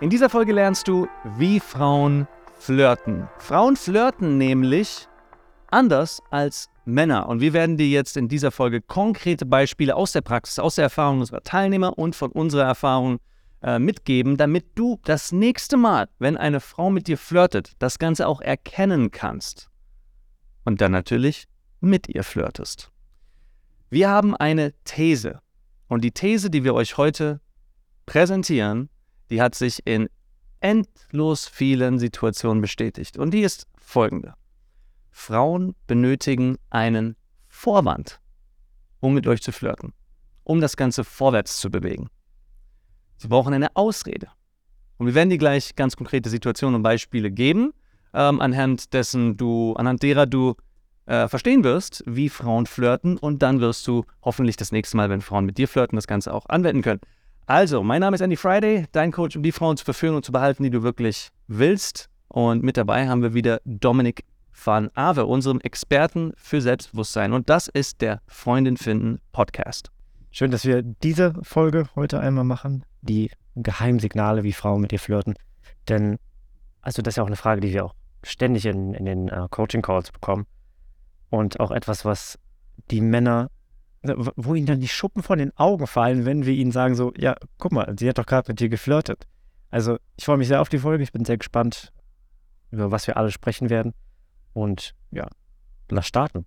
[0.00, 2.26] In dieser Folge lernst du, wie Frauen
[2.58, 3.28] flirten.
[3.36, 5.06] Frauen flirten nämlich
[5.70, 7.28] anders als Männer.
[7.28, 10.84] Und wir werden dir jetzt in dieser Folge konkrete Beispiele aus der Praxis, aus der
[10.84, 13.20] Erfahrung unserer Teilnehmer und von unserer Erfahrung
[13.62, 18.26] äh, mitgeben, damit du das nächste Mal, wenn eine Frau mit dir flirtet, das Ganze
[18.26, 19.68] auch erkennen kannst.
[20.64, 21.46] Und dann natürlich
[21.80, 22.90] mit ihr flirtest.
[23.90, 25.40] Wir haben eine These.
[25.88, 27.42] Und die These, die wir euch heute
[28.06, 28.88] präsentieren,
[29.30, 30.08] die hat sich in
[30.60, 33.18] endlos vielen Situationen bestätigt.
[33.18, 34.34] Und die ist folgende.
[35.10, 37.16] Frauen benötigen einen
[37.48, 38.20] Vorwand,
[39.00, 39.92] um mit euch zu flirten,
[40.44, 42.08] um das Ganze vorwärts zu bewegen.
[43.16, 44.28] Sie brauchen eine Ausrede.
[44.98, 47.72] Und wir werden dir gleich ganz konkrete Situationen und Beispiele geben,
[48.12, 50.54] ähm, anhand dessen du, anhand derer du
[51.06, 55.22] äh, verstehen wirst, wie Frauen flirten und dann wirst du hoffentlich das nächste Mal, wenn
[55.22, 57.00] Frauen mit dir flirten, das Ganze auch anwenden können.
[57.50, 60.30] Also, mein Name ist Andy Friday, dein Coach, um die Frauen zu verführen und zu
[60.30, 62.08] behalten, die du wirklich willst.
[62.28, 67.32] Und mit dabei haben wir wieder Dominik van Ave, unserem Experten für Selbstbewusstsein.
[67.32, 69.90] Und das ist der Freundin finden Podcast.
[70.30, 75.34] Schön, dass wir diese Folge heute einmal machen, die Geheimsignale, wie Frauen mit dir flirten.
[75.88, 76.18] Denn,
[76.82, 79.48] also das ist ja auch eine Frage, die wir auch ständig in, in den uh,
[79.48, 80.46] Coaching-Calls bekommen.
[81.30, 82.38] Und auch etwas, was
[82.92, 83.50] die Männer
[84.02, 87.36] wo ihnen dann die Schuppen von den Augen fallen, wenn wir ihnen sagen so, ja,
[87.58, 89.26] guck mal, sie hat doch gerade mit dir geflirtet.
[89.70, 91.92] Also ich freue mich sehr auf die Folge, ich bin sehr gespannt,
[92.70, 93.92] über was wir alle sprechen werden.
[94.52, 95.28] Und ja,
[95.90, 96.46] lass starten.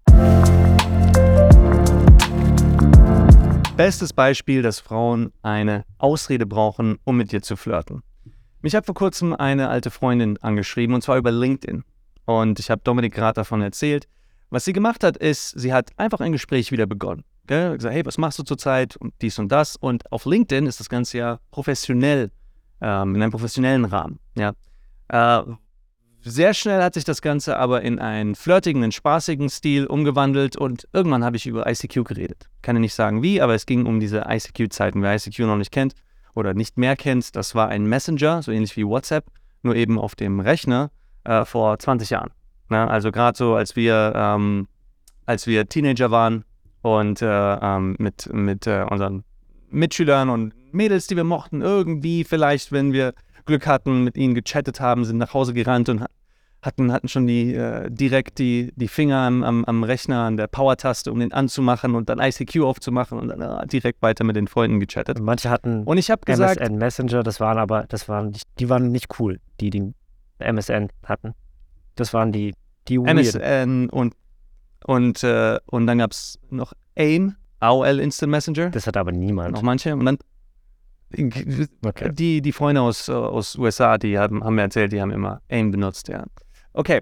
[3.78, 8.04] Bestes Beispiel, dass Frauen eine Ausrede brauchen, um mit dir zu flirten.
[8.62, 11.84] Mich hat vor kurzem eine alte Freundin angeschrieben, und zwar über LinkedIn.
[12.26, 14.08] Und ich habe Dominik gerade davon erzählt.
[14.50, 17.24] Was sie gemacht hat, ist, sie hat einfach ein Gespräch wieder begonnen.
[17.48, 17.76] Gell?
[17.76, 19.76] Gesagt, hey, was machst du zurzeit und dies und das.
[19.76, 22.32] Und auf LinkedIn ist das Ganze ja professionell,
[22.82, 24.20] ähm, in einem professionellen Rahmen.
[24.36, 24.54] Ja.
[25.10, 25.44] Äh,
[26.26, 30.88] sehr schnell hat sich das Ganze aber in einen flirtigen, einen spaßigen Stil umgewandelt und
[30.94, 32.50] irgendwann habe ich über ICQ geredet.
[32.62, 35.02] Kann ich nicht sagen wie, aber es ging um diese ICQ-Zeiten.
[35.02, 35.96] Wer ICQ noch nicht kennt
[36.34, 39.26] oder nicht mehr kennt, das war ein Messenger, so ähnlich wie WhatsApp,
[39.64, 40.92] nur eben auf dem Rechner
[41.26, 42.32] äh, vor 20 Jahren.
[42.70, 44.70] Na, also gerade so, als wir, ähm,
[45.26, 46.46] als wir Teenager waren,
[46.84, 49.24] und äh, ähm, mit, mit äh, unseren
[49.72, 53.14] Mitschülern und Mädels, die wir mochten, irgendwie vielleicht, wenn wir
[53.46, 56.06] Glück hatten, mit ihnen gechattet haben, sind nach Hause gerannt und
[56.62, 60.48] hatten, hatten schon die, äh, direkt die, die Finger am, am, am Rechner, an der
[60.48, 64.48] Power-Taste, um den anzumachen und dann ICQ aufzumachen und dann äh, direkt weiter mit den
[64.48, 65.20] Freunden gechattet.
[65.20, 68.70] Manche hatten und ich habe gesagt, MSN Messenger, das waren aber, das waren nicht, die
[68.70, 69.94] waren nicht cool, die die
[70.40, 71.34] MSN hatten.
[71.96, 72.54] Das waren die,
[72.88, 73.16] die weird.
[73.16, 74.14] MSN und
[74.86, 78.70] und, äh, und dann gab es noch AIM, AOL Instant Messenger.
[78.70, 79.54] Das hat aber niemand.
[79.54, 79.94] Noch manche.
[79.94, 80.18] Und dann
[81.86, 82.12] okay.
[82.12, 85.72] die, die Freunde aus, aus USA, die haben, haben mir erzählt, die haben immer AIM
[85.72, 86.26] benutzt, ja.
[86.74, 87.02] Okay.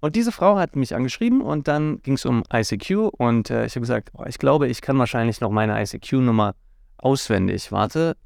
[0.00, 3.72] Und diese Frau hat mich angeschrieben und dann ging es um ICQ und äh, ich
[3.72, 6.54] habe gesagt, oh, ich glaube, ich kann wahrscheinlich noch meine ICQ-Nummer
[6.98, 7.72] auswendig.
[7.72, 8.16] Warte.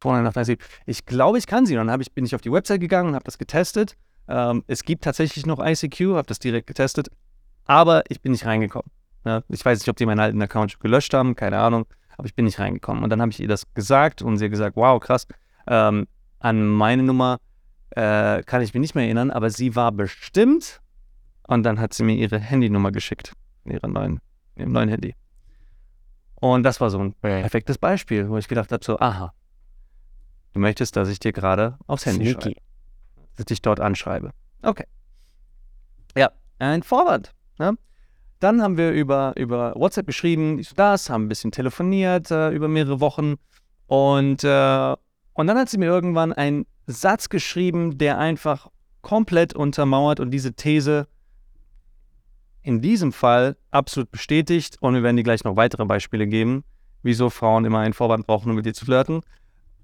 [0.00, 0.60] Vorne nach ICQ.
[0.86, 1.76] Ich glaube, ich kann sie.
[1.76, 3.96] Und dann ich, bin ich auf die Website gegangen und habe das getestet.
[4.28, 7.10] Ähm, es gibt tatsächlich noch ICQ, habe das direkt getestet
[7.66, 8.90] aber ich bin nicht reingekommen.
[9.24, 12.34] Ja, ich weiß nicht, ob die meinen alten Account gelöscht haben, keine Ahnung, aber ich
[12.34, 13.02] bin nicht reingekommen.
[13.02, 15.26] Und dann habe ich ihr das gesagt und sie hat gesagt, wow, krass,
[15.66, 16.06] ähm,
[16.38, 17.38] an meine Nummer
[17.90, 20.80] äh, kann ich mich nicht mehr erinnern, aber sie war bestimmt
[21.48, 23.32] und dann hat sie mir ihre Handynummer geschickt,
[23.64, 24.20] ihre neuen,
[24.54, 25.14] ihrem neuen Handy.
[26.36, 29.32] Und das war so ein perfektes Beispiel, wo ich gedacht habe, so, aha,
[30.52, 32.42] du möchtest, dass ich dir gerade aufs Handy Sneaky.
[32.42, 32.60] schreibe.
[33.16, 34.32] Dass ich dich dort anschreibe.
[34.62, 34.84] Okay.
[36.16, 37.32] Ja, ein Vorwand.
[37.58, 37.76] Ne?
[38.40, 43.00] Dann haben wir über, über WhatsApp geschrieben, das, haben ein bisschen telefoniert äh, über mehrere
[43.00, 43.36] Wochen.
[43.86, 44.96] Und, äh,
[45.32, 48.68] und dann hat sie mir irgendwann einen Satz geschrieben, der einfach
[49.00, 51.06] komplett untermauert und diese These
[52.62, 54.76] in diesem Fall absolut bestätigt.
[54.80, 56.64] Und wir werden dir gleich noch weitere Beispiele geben,
[57.02, 59.22] wieso Frauen immer einen Vorwand brauchen, um mit dir zu flirten.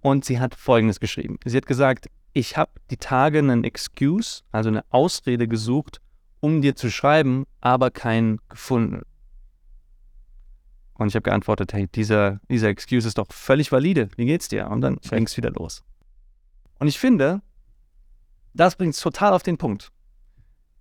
[0.01, 1.39] Und sie hat Folgendes geschrieben.
[1.45, 6.01] Sie hat gesagt, ich habe die Tage einen Excuse, also eine Ausrede gesucht,
[6.43, 9.03] um dir zu schreiben, aber keinen gefunden.
[10.95, 14.09] Und ich habe geantwortet, hey, dieser, dieser Excuse ist doch völlig valide.
[14.17, 14.69] Wie geht's dir?
[14.69, 15.85] Und dann ging es wieder los.
[16.81, 17.43] Und ich finde,
[18.55, 19.91] das bringt es total auf den Punkt.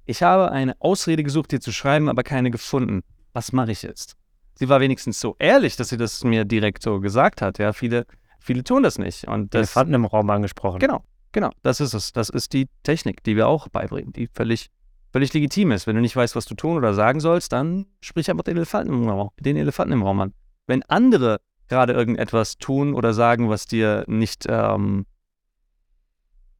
[0.05, 3.03] Ich habe eine Ausrede gesucht, dir zu schreiben, aber keine gefunden.
[3.33, 4.17] Was mache ich jetzt?
[4.55, 7.59] Sie war wenigstens so ehrlich, dass sie das mir direkt so gesagt hat.
[7.59, 8.07] Ja, viele,
[8.39, 9.27] viele tun das nicht.
[9.27, 10.79] Und das, Elefanten im Raum angesprochen.
[10.79, 11.51] Genau, genau.
[11.61, 12.13] Das ist es.
[12.13, 14.71] Das ist die Technik, die wir auch beibringen, die völlig
[15.11, 15.87] völlig legitim ist.
[15.87, 18.93] Wenn du nicht weißt, was du tun oder sagen sollst, dann sprich einfach den Elefanten
[18.93, 20.33] im Raum, den Elefanten im Raum an.
[20.67, 25.05] Wenn andere gerade irgendetwas tun oder sagen, was dir nicht, ähm,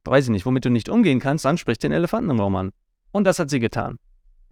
[0.04, 2.72] weiß ich nicht, womit du nicht umgehen kannst, dann sprich den Elefanten im Raum an.
[3.10, 3.98] Und das hat sie getan.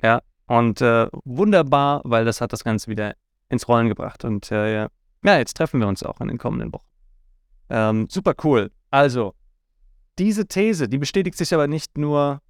[0.02, 3.14] Ja, und äh, wunderbar, weil das hat das Ganze wieder
[3.48, 4.24] ins Rollen gebracht.
[4.24, 4.88] Und äh, ja,
[5.38, 6.86] jetzt treffen wir uns auch in den kommenden Wochen.
[7.68, 8.70] Ähm, super cool.
[8.90, 9.34] Also,
[10.18, 12.42] diese These, die bestätigt sich aber nicht nur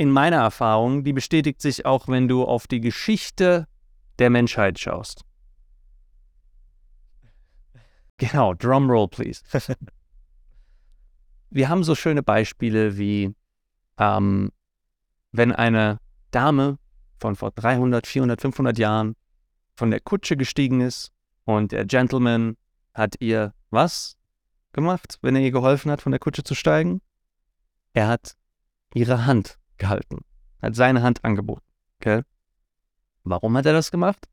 [0.00, 3.66] in meiner Erfahrung, die bestätigt sich auch, wenn du auf die Geschichte
[4.18, 5.26] der Menschheit schaust.
[8.16, 9.42] Genau, Drumroll, please.
[11.50, 13.34] wir haben so schöne Beispiele wie,
[13.98, 14.50] ähm,
[15.32, 15.98] wenn eine
[16.30, 16.78] Dame
[17.18, 19.16] von vor 300, 400, 500 Jahren
[19.74, 21.12] von der Kutsche gestiegen ist
[21.44, 22.56] und der Gentleman
[22.94, 24.16] hat ihr was
[24.72, 27.02] gemacht, wenn er ihr geholfen hat, von der Kutsche zu steigen?
[27.92, 28.34] Er hat
[28.94, 30.20] ihre Hand gehalten,
[30.62, 31.64] hat seine Hand angeboten.
[32.00, 32.22] Okay?
[33.24, 34.28] Warum hat er das gemacht?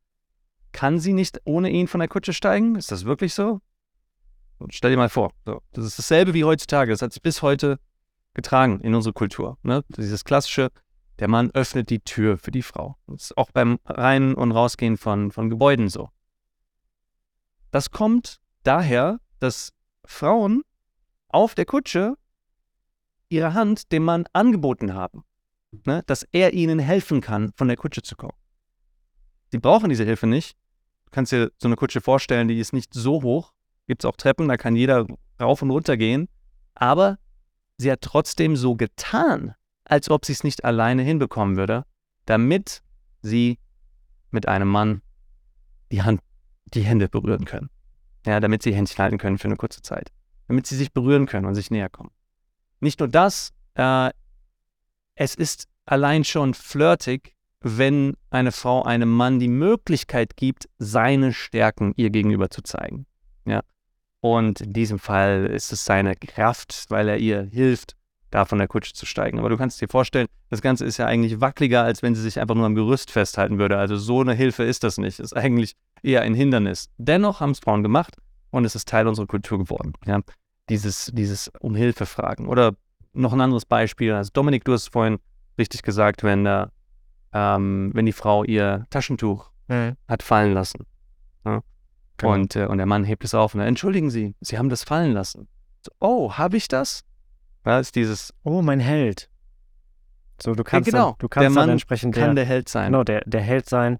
[0.72, 2.76] Kann sie nicht ohne ihn von der Kutsche steigen?
[2.76, 3.62] Ist das wirklich so?
[4.70, 5.62] Stell dir mal vor, so.
[5.72, 6.92] das ist dasselbe wie heutzutage.
[6.92, 7.80] Das hat sich bis heute
[8.34, 9.58] getragen in unserer Kultur.
[9.64, 9.84] Ne?
[9.90, 10.70] Dieses klassische,
[11.20, 12.96] der Mann öffnet die Tür für die Frau.
[13.08, 16.10] Das ist auch beim Rein- und Rausgehen von, von Gebäuden so.
[17.72, 19.74] Das kommt daher, dass
[20.06, 20.64] Frauen
[21.30, 22.16] auf der Kutsche
[23.30, 25.24] ihre Hand dem Mann angeboten haben,
[25.86, 26.04] ne?
[26.06, 28.38] dass er ihnen helfen kann, von der Kutsche zu kommen.
[29.52, 30.58] Sie brauchen diese Hilfe nicht.
[31.06, 33.54] Du kannst dir so eine Kutsche vorstellen, die ist nicht so hoch.
[33.88, 35.06] Gibt es auch Treppen, da kann jeder
[35.40, 36.28] rauf und runter gehen.
[36.75, 37.18] Aber
[37.78, 39.56] sie hat trotzdem so getan,
[39.86, 41.86] als ob sie es nicht alleine hinbekommen würde,
[42.25, 42.81] damit
[43.22, 43.58] sie
[44.31, 45.02] mit einem Mann
[45.92, 46.22] die Hand,
[46.66, 47.70] die Hände berühren können.
[48.25, 50.12] Ja, damit sie Händchen halten können für eine kurze Zeit.
[50.50, 52.12] Damit sie sich berühren können und sich näher kommen.
[52.81, 54.12] Nicht nur das, äh,
[55.18, 61.94] es ist allein schon flirtig, wenn eine Frau einem Mann die Möglichkeit gibt, seine Stärken
[61.98, 63.06] ihr gegenüber zu zeigen.
[63.46, 63.62] Ja.
[64.22, 67.96] Und in diesem Fall ist es seine Kraft, weil er ihr hilft,
[68.30, 69.40] da von der Kutsche zu steigen.
[69.40, 72.40] Aber du kannst dir vorstellen, das Ganze ist ja eigentlich wackeliger, als wenn sie sich
[72.40, 73.78] einfach nur am Gerüst festhalten würde.
[73.78, 75.20] Also so eine Hilfe ist das nicht.
[75.20, 76.90] Ist eigentlich eher ein Hindernis.
[76.98, 78.16] Dennoch haben es Frauen gemacht
[78.52, 79.94] und es ist Teil unserer Kultur geworden.
[80.06, 80.20] Ja?
[80.70, 82.48] Dieses, dieses um Hilfe fragen.
[82.48, 82.75] Oder
[83.13, 84.13] noch ein anderes Beispiel.
[84.13, 85.19] Also Dominik, du hast vorhin
[85.57, 86.68] richtig gesagt, wenn, äh,
[87.33, 89.95] ähm, wenn die Frau ihr Taschentuch mhm.
[90.07, 90.86] hat fallen lassen.
[91.45, 91.62] Ja?
[92.18, 92.33] Genau.
[92.33, 94.83] Und, äh, und der Mann hebt es auf und er, entschuldigen Sie, Sie haben das
[94.83, 95.48] fallen lassen.
[95.86, 97.04] So, oh, habe ich das?
[97.65, 98.33] Ja, ist dieses.
[98.44, 99.30] Oh, mein Held.
[100.42, 101.10] So, du kannst, ja, genau.
[101.12, 102.92] dann, du kannst der Mann entsprechend kann der, der, Held sein.
[102.92, 103.98] Genau, der, der Held sein.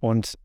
[0.00, 0.38] Und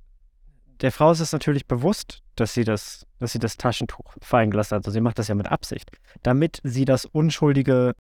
[0.81, 4.75] der Frau ist es natürlich bewusst, dass sie das, dass sie das Taschentuch fallen gelassen
[4.75, 4.80] hat.
[4.80, 5.92] Also sie macht das ja mit Absicht,
[6.22, 7.94] damit sie das unschuldige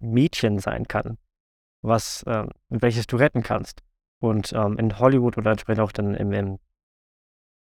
[0.00, 1.18] Mädchen sein kann,
[1.82, 3.82] was, ähm, welches du retten kannst.
[4.20, 6.58] Und ähm, in Hollywood oder entsprechend auch dann im, im,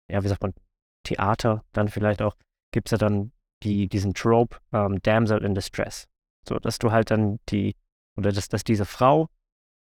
[0.09, 0.55] ja, wie sagt man,
[1.05, 2.37] Theater dann vielleicht auch,
[2.73, 3.33] gibt es ja dann
[3.63, 6.07] die, diesen Trope ähm, Damsel in Distress.
[6.49, 7.77] So, dass du halt dann die,
[8.17, 9.29] oder dass, dass diese Frau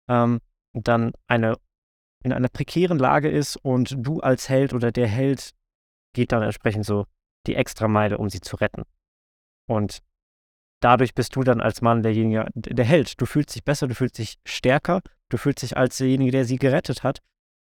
[0.09, 0.41] ähm,
[0.73, 1.57] dann eine
[2.27, 5.55] in einer prekären Lage ist und du als Held oder der Held
[6.13, 7.07] geht dann entsprechend so
[7.47, 8.83] die Extrameile, um sie zu retten.
[9.69, 10.03] Und
[10.81, 13.21] dadurch bist du dann als Mann derjenige, der Held.
[13.21, 16.57] Du fühlst dich besser, du fühlst dich stärker, du fühlst dich als derjenige, der sie
[16.57, 17.23] gerettet hat.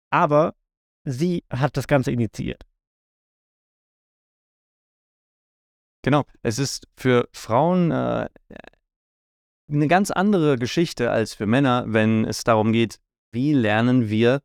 [0.10, 0.56] Aber
[1.04, 2.64] sie hat das Ganze initiiert.
[6.02, 8.30] Genau, es ist für Frauen äh,
[9.70, 13.02] eine ganz andere Geschichte als für Männer, wenn es darum geht,
[13.32, 14.42] wie lernen wir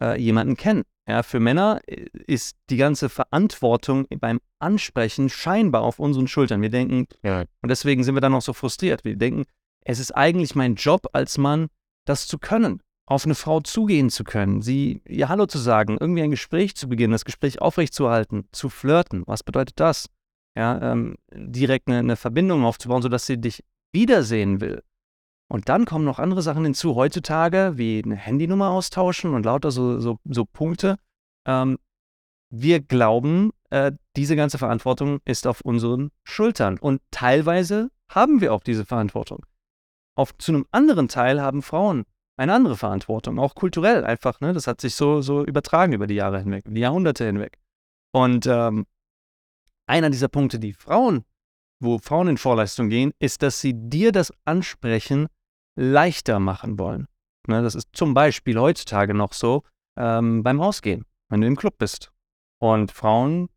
[0.00, 0.82] äh, jemanden kennen.
[1.08, 6.62] Ja, für Männer äh, ist die ganze Verantwortung beim Ansprechen scheinbar auf unseren Schultern.
[6.62, 7.44] Wir denken, ja.
[7.62, 9.04] und deswegen sind wir dann auch so frustriert.
[9.04, 9.44] Wir denken,
[9.84, 11.68] es ist eigentlich mein Job als Mann,
[12.06, 16.22] das zu können, auf eine Frau zugehen zu können, sie ihr Hallo zu sagen, irgendwie
[16.22, 19.24] ein Gespräch zu beginnen, das Gespräch aufrechtzuerhalten, zu flirten.
[19.26, 20.08] Was bedeutet das?
[20.56, 24.82] ja, ähm, direkt eine, eine Verbindung aufzubauen, sodass sie dich wiedersehen will.
[25.54, 30.00] Und dann kommen noch andere Sachen hinzu heutzutage, wie eine Handynummer austauschen und lauter so,
[30.00, 30.96] so, so Punkte.
[31.46, 31.78] Ähm,
[32.50, 36.76] wir glauben, äh, diese ganze Verantwortung ist auf unseren Schultern.
[36.76, 39.46] Und teilweise haben wir auch diese Verantwortung.
[40.16, 42.04] Auf, zu einem anderen Teil haben Frauen
[42.36, 44.40] eine andere Verantwortung, auch kulturell einfach.
[44.40, 44.54] Ne?
[44.54, 47.60] Das hat sich so, so übertragen über die Jahre hinweg, die Jahrhunderte hinweg.
[48.12, 48.86] Und ähm,
[49.86, 51.24] einer dieser Punkte, die Frauen,
[51.78, 55.28] wo Frauen in Vorleistung gehen, ist, dass sie dir das Ansprechen
[55.76, 57.06] leichter machen wollen.
[57.46, 59.64] Ne, das ist zum Beispiel heutzutage noch so
[59.98, 62.10] ähm, beim Ausgehen, wenn du im Club bist
[62.58, 63.48] und Frauen,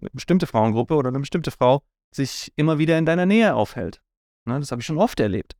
[0.00, 4.02] eine bestimmte Frauengruppe oder eine bestimmte Frau sich immer wieder in deiner Nähe aufhält.
[4.46, 5.54] Ne, das habe ich schon oft erlebt.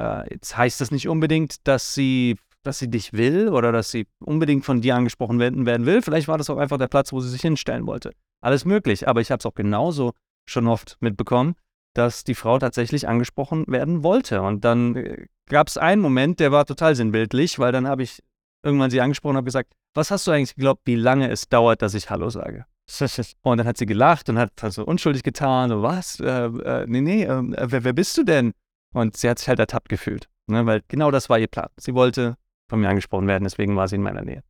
[0.00, 4.06] Äh, jetzt heißt das nicht unbedingt, dass sie, dass sie dich will oder dass sie
[4.20, 6.02] unbedingt von dir angesprochen werden, werden will.
[6.02, 8.12] Vielleicht war das auch einfach der Platz, wo sie sich hinstellen wollte
[8.44, 9.08] alles möglich.
[9.08, 10.12] Aber ich habe es auch genauso
[10.48, 11.56] schon oft mitbekommen,
[11.94, 14.42] dass die Frau tatsächlich angesprochen werden wollte.
[14.42, 18.22] Und dann äh, gab es einen Moment, der war total sinnbildlich, weil dann habe ich
[18.62, 21.82] irgendwann sie angesprochen und habe gesagt, was hast du eigentlich geglaubt, wie lange es dauert,
[21.82, 22.66] dass ich Hallo sage?
[23.42, 26.20] Und dann hat sie gelacht und hat so unschuldig getan, so was?
[26.20, 28.52] Äh, äh, nee, nee, äh, wer, wer, bist du denn?
[28.92, 30.66] Und sie hat sich halt ertappt gefühlt, ne?
[30.66, 31.68] weil genau das war ihr Plan.
[31.78, 32.36] Sie wollte
[32.68, 34.42] von mir angesprochen werden, deswegen war sie in meiner Nähe.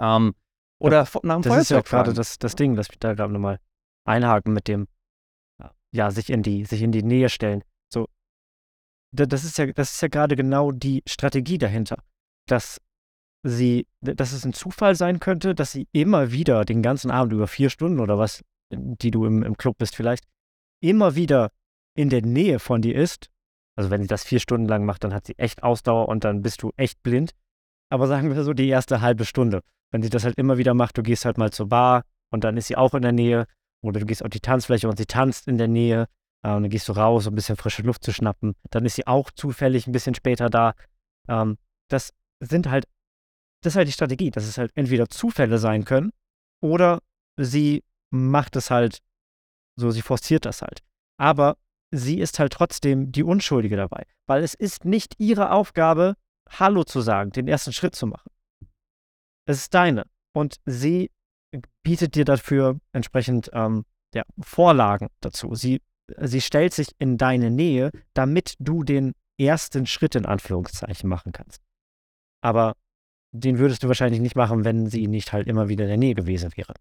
[0.00, 0.34] Ähm,
[0.78, 3.32] oder ja, nach dem Das ist ja gerade das, das Ding, dass wir da gerade
[3.32, 3.58] nochmal
[4.06, 4.88] einhaken mit dem,
[5.92, 7.62] ja, sich in die, sich in die Nähe stellen.
[7.92, 8.06] So,
[9.12, 12.02] das ist ja, das ist ja gerade genau die Strategie dahinter,
[12.46, 12.80] dass
[13.42, 17.46] sie, dass es ein Zufall sein könnte, dass sie immer wieder den ganzen Abend über
[17.46, 20.24] vier Stunden oder was, die du im, im Club bist vielleicht,
[20.82, 21.50] immer wieder
[21.96, 23.30] in der Nähe von dir ist.
[23.76, 26.42] Also wenn sie das vier Stunden lang macht, dann hat sie echt Ausdauer und dann
[26.42, 27.32] bist du echt blind.
[27.88, 29.62] Aber sagen wir so die erste halbe Stunde.
[29.90, 32.56] Wenn sie das halt immer wieder macht, du gehst halt mal zur Bar und dann
[32.56, 33.46] ist sie auch in der Nähe
[33.82, 36.06] oder du gehst auf die Tanzfläche und sie tanzt in der Nähe
[36.42, 38.54] äh, und dann gehst du raus, um ein bisschen frische Luft zu schnappen.
[38.70, 40.74] Dann ist sie auch zufällig ein bisschen später da.
[41.28, 41.58] Ähm,
[41.88, 42.86] das sind halt
[43.62, 46.12] das ist halt die Strategie, dass es halt entweder Zufälle sein können
[46.62, 47.00] oder
[47.36, 49.00] sie macht es halt
[49.76, 50.80] so, sie forciert das halt.
[51.18, 51.56] Aber
[51.90, 56.16] sie ist halt trotzdem die Unschuldige dabei, weil es ist nicht ihre Aufgabe,
[56.48, 58.30] Hallo zu sagen, den ersten Schritt zu machen.
[59.46, 60.06] Es ist deine.
[60.32, 61.10] Und sie
[61.82, 65.54] bietet dir dafür entsprechend ähm, ja, Vorlagen dazu.
[65.54, 65.80] Sie,
[66.18, 71.62] sie stellt sich in deine Nähe, damit du den ersten Schritt in Anführungszeichen machen kannst.
[72.42, 72.74] Aber
[73.32, 76.14] den würdest du wahrscheinlich nicht machen, wenn sie nicht halt immer wieder in der Nähe
[76.14, 76.74] gewesen wäre.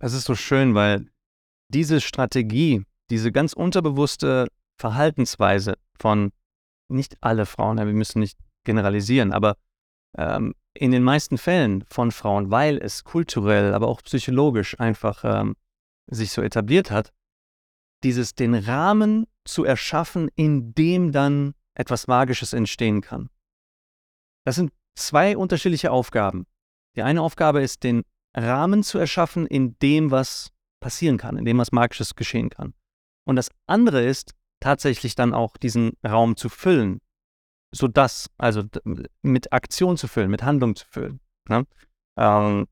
[0.00, 1.06] Das ist so schön, weil
[1.68, 4.48] diese Strategie, diese ganz unterbewusste
[4.78, 6.32] Verhaltensweise von
[6.88, 9.56] nicht alle Frauen, wir müssen nicht generalisieren, aber
[10.16, 15.56] ähm, in den meisten Fällen von Frauen, weil es kulturell, aber auch psychologisch einfach ähm,
[16.06, 17.12] sich so etabliert hat,
[18.02, 23.28] dieses den Rahmen zu erschaffen, in dem dann etwas Magisches entstehen kann.
[24.44, 26.46] Das sind zwei unterschiedliche Aufgaben.
[26.96, 28.02] Die eine Aufgabe ist, den
[28.34, 30.50] Rahmen zu erschaffen, in dem was
[30.80, 32.74] passieren kann, in dem was Magisches geschehen kann.
[33.24, 37.00] Und das andere ist, tatsächlich dann auch diesen Raum zu füllen,
[37.74, 38.62] sodass, also
[39.22, 41.20] mit Aktion zu füllen, mit Handlung zu füllen.
[41.48, 41.66] Ne?
[42.16, 42.66] Ähm,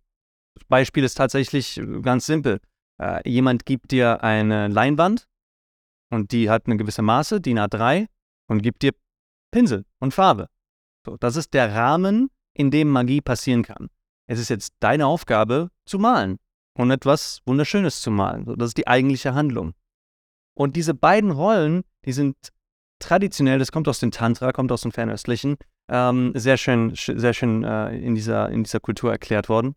[0.69, 2.61] Beispiel ist tatsächlich ganz simpel.
[3.01, 5.27] Äh, jemand gibt dir eine Leinwand
[6.11, 8.07] und die hat eine gewisse Maße, DIN A3,
[8.49, 8.93] und gibt dir
[9.53, 10.49] Pinsel und Farbe.
[11.07, 13.89] So, das ist der Rahmen, in dem Magie passieren kann.
[14.29, 16.39] Es ist jetzt deine Aufgabe zu malen
[16.77, 18.45] und etwas Wunderschönes zu malen.
[18.45, 19.73] So, das ist die eigentliche Handlung.
[20.55, 22.37] Und diese beiden Rollen, die sind
[23.01, 25.57] traditionell, das kommt aus dem Tantra, kommt aus dem Fernöstlichen,
[25.89, 29.75] ähm, sehr schön, sehr schön äh, in, dieser, in dieser Kultur erklärt worden,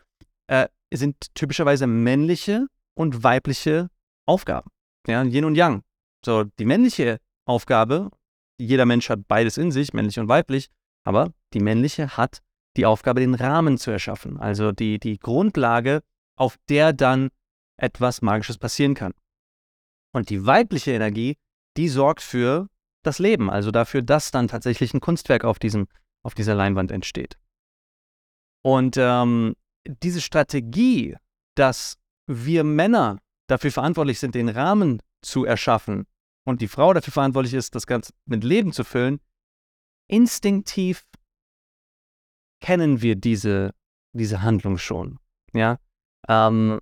[0.48, 3.89] äh, sind typischerweise männliche und weibliche
[4.27, 4.70] Aufgaben.
[5.08, 5.82] Ja, Yin und Yang.
[6.24, 8.12] So, die männliche Aufgabe,
[8.58, 10.70] jeder Mensch hat beides in sich, männlich und weiblich,
[11.03, 12.42] aber die männliche hat
[12.77, 16.01] die Aufgabe, den Rahmen zu erschaffen, also die, die Grundlage,
[16.38, 17.30] auf der dann
[17.77, 19.13] etwas Magisches passieren kann.
[20.13, 21.36] Und die weibliche Energie,
[21.75, 22.70] die sorgt für
[23.03, 25.88] das Leben, also dafür, dass dann tatsächlich ein Kunstwerk auf, diesem,
[26.24, 27.38] auf dieser Leinwand entsteht.
[28.63, 29.55] Und ähm,
[29.86, 31.17] diese Strategie,
[31.55, 36.05] dass wir Männer dafür verantwortlich sind, den Rahmen zu erschaffen
[36.45, 39.19] und die Frau dafür verantwortlich ist, das Ganze mit Leben zu füllen,
[40.07, 41.03] instinktiv
[42.62, 43.74] kennen wir diese,
[44.13, 45.19] diese Handlung schon.
[45.53, 45.79] Ja?
[46.29, 46.79] Ähm,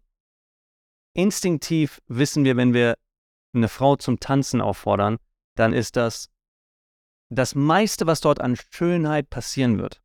[1.13, 2.95] instinktiv wissen wir, wenn wir
[3.53, 5.17] eine Frau zum Tanzen auffordern,
[5.55, 6.29] dann ist das
[7.29, 10.01] das meiste, was dort an Schönheit passieren wird.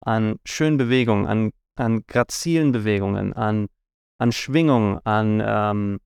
[0.00, 3.68] An schönen Bewegungen, an, an grazilen Bewegungen, an,
[4.18, 6.00] an Schwingung, an, ähm,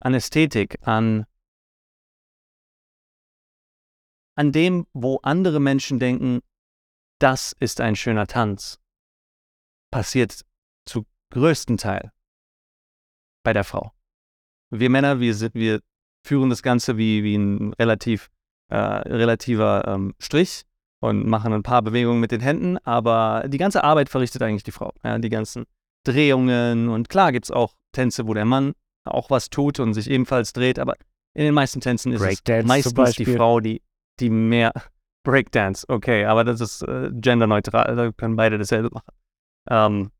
[0.00, 1.26] an Ästhetik, an
[4.34, 6.40] an dem, wo andere Menschen denken,
[7.18, 8.80] das ist ein schöner Tanz,
[9.90, 10.44] passiert
[10.86, 12.12] zu größten Teil
[13.44, 13.92] bei der Frau.
[14.70, 15.82] Wir Männer, wir, sind, wir
[16.22, 18.30] führen das Ganze wie, wie ein relativ,
[18.68, 20.62] äh, relativer ähm, Strich
[21.00, 24.72] und machen ein paar Bewegungen mit den Händen, aber die ganze Arbeit verrichtet eigentlich die
[24.72, 24.92] Frau.
[25.02, 25.64] Ja, die ganzen
[26.04, 28.72] Drehungen und klar gibt es auch Tänze, wo der Mann
[29.04, 30.94] auch was tut und sich ebenfalls dreht, aber
[31.34, 33.82] in den meisten Tänzen ist es meistens die Frau, die
[34.20, 34.72] die mehr
[35.24, 39.12] Breakdance, okay, aber das ist äh, genderneutral, da können beide dasselbe machen.
[39.68, 40.10] Ähm,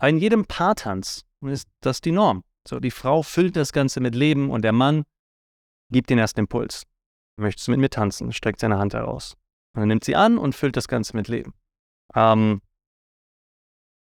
[0.00, 2.44] in jedem Paartanz ist das die Norm.
[2.66, 5.02] So, die Frau füllt das Ganze mit Leben und der Mann
[5.92, 6.84] gibt den ersten Impuls.
[7.36, 8.32] Möchtest du mit mir tanzen?
[8.32, 9.34] Streckt seine Hand heraus.
[9.74, 11.54] Und dann nimmt sie an und füllt das Ganze mit Leben.
[12.14, 12.60] Ähm,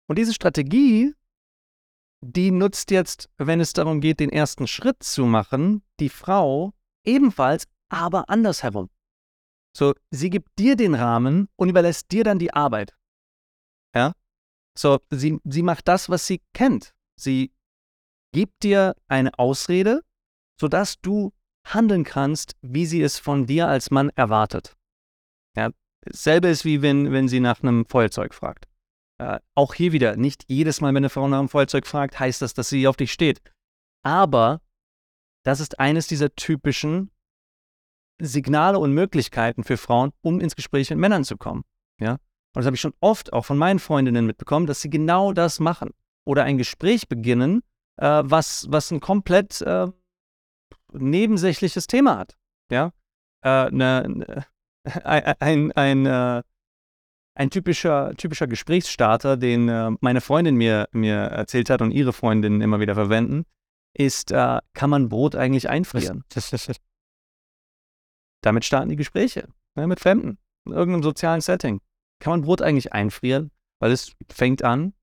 [0.08, 1.14] und diese Strategie
[2.22, 6.72] die nutzt jetzt, wenn es darum geht, den ersten Schritt zu machen, die Frau
[7.04, 8.88] ebenfalls, aber andersherum.
[9.76, 12.94] So, sie gibt dir den Rahmen und überlässt dir dann die Arbeit.
[13.94, 14.12] Ja?
[14.78, 16.94] So, sie, sie macht das, was sie kennt.
[17.18, 17.52] Sie
[18.32, 20.02] gibt dir eine Ausrede,
[20.60, 21.32] sodass du
[21.64, 24.76] handeln kannst, wie sie es von dir als Mann erwartet.
[25.56, 25.70] Ja,
[26.02, 28.66] dasselbe ist wie wenn, wenn sie nach einem Feuerzeug fragt.
[29.18, 32.42] Äh, auch hier wieder, nicht jedes Mal, wenn eine Frau nach einem Feuerzeug fragt, heißt
[32.42, 33.40] das, dass sie auf dich steht.
[34.02, 34.60] Aber
[35.44, 37.10] das ist eines dieser typischen
[38.20, 41.62] Signale und Möglichkeiten für Frauen, um ins Gespräch mit Männern zu kommen.
[42.00, 42.12] Ja?
[42.12, 42.20] Und
[42.56, 45.90] das habe ich schon oft auch von meinen Freundinnen mitbekommen, dass sie genau das machen.
[46.24, 47.62] Oder ein Gespräch beginnen,
[47.96, 49.88] äh, was, was ein komplett äh,
[50.92, 52.36] nebensächliches Thema hat.
[52.70, 52.92] Ja?
[53.44, 54.46] Äh, ne, ne,
[55.04, 56.42] ein, ein, ein, äh,
[57.34, 62.60] ein typischer, typischer Gesprächsstarter, den äh, meine Freundin mir, mir erzählt hat und ihre Freundinnen
[62.60, 63.44] immer wieder verwenden,
[63.94, 66.24] ist, äh, kann man Brot eigentlich einfrieren?
[68.42, 71.80] Damit starten die Gespräche ne, mit Fremden, in irgendeinem sozialen Setting.
[72.20, 73.50] Kann man Brot eigentlich einfrieren?
[73.80, 74.94] Weil es fängt an,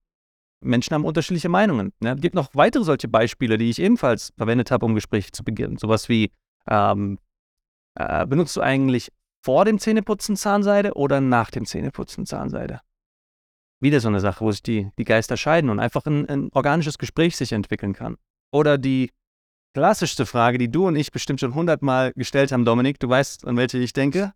[0.61, 1.93] Menschen haben unterschiedliche Meinungen.
[1.99, 2.13] Ne?
[2.13, 5.77] Es gibt noch weitere solche Beispiele, die ich ebenfalls verwendet habe, um Gespräche zu beginnen.
[5.77, 6.31] Sowas wie,
[6.67, 7.19] ähm,
[7.95, 9.11] äh, benutzt du eigentlich
[9.41, 12.81] vor dem Zähneputzen Zahnseide oder nach dem Zähneputzen Zahnseide?
[13.81, 16.97] Wieder so eine Sache, wo sich die, die Geister scheiden und einfach ein, ein organisches
[16.97, 18.17] Gespräch sich entwickeln kann.
[18.51, 19.11] Oder die
[19.73, 22.99] klassischste Frage, die du und ich bestimmt schon hundertmal gestellt haben, Dominik.
[22.99, 24.33] Du weißt, an welche ich denke?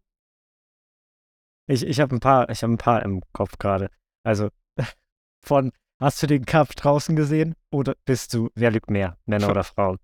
[1.67, 3.89] Ich, ich habe ein paar, ich habe ein paar im Kopf gerade.
[4.23, 4.49] Also
[5.45, 9.63] von Hast du den Kampf draußen gesehen oder bist du, wer lügt mehr, Männer oder
[9.63, 9.97] Frauen?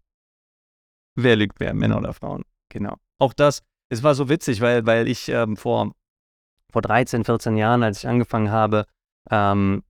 [1.15, 2.43] Wer lügt mehr, Männer oder Frauen?
[2.69, 2.95] Genau.
[3.19, 5.93] Auch das, es war so witzig, weil, weil ich ähm, vor,
[6.71, 8.85] vor 13, 14 Jahren, als ich angefangen habe,
[9.29, 9.83] ähm,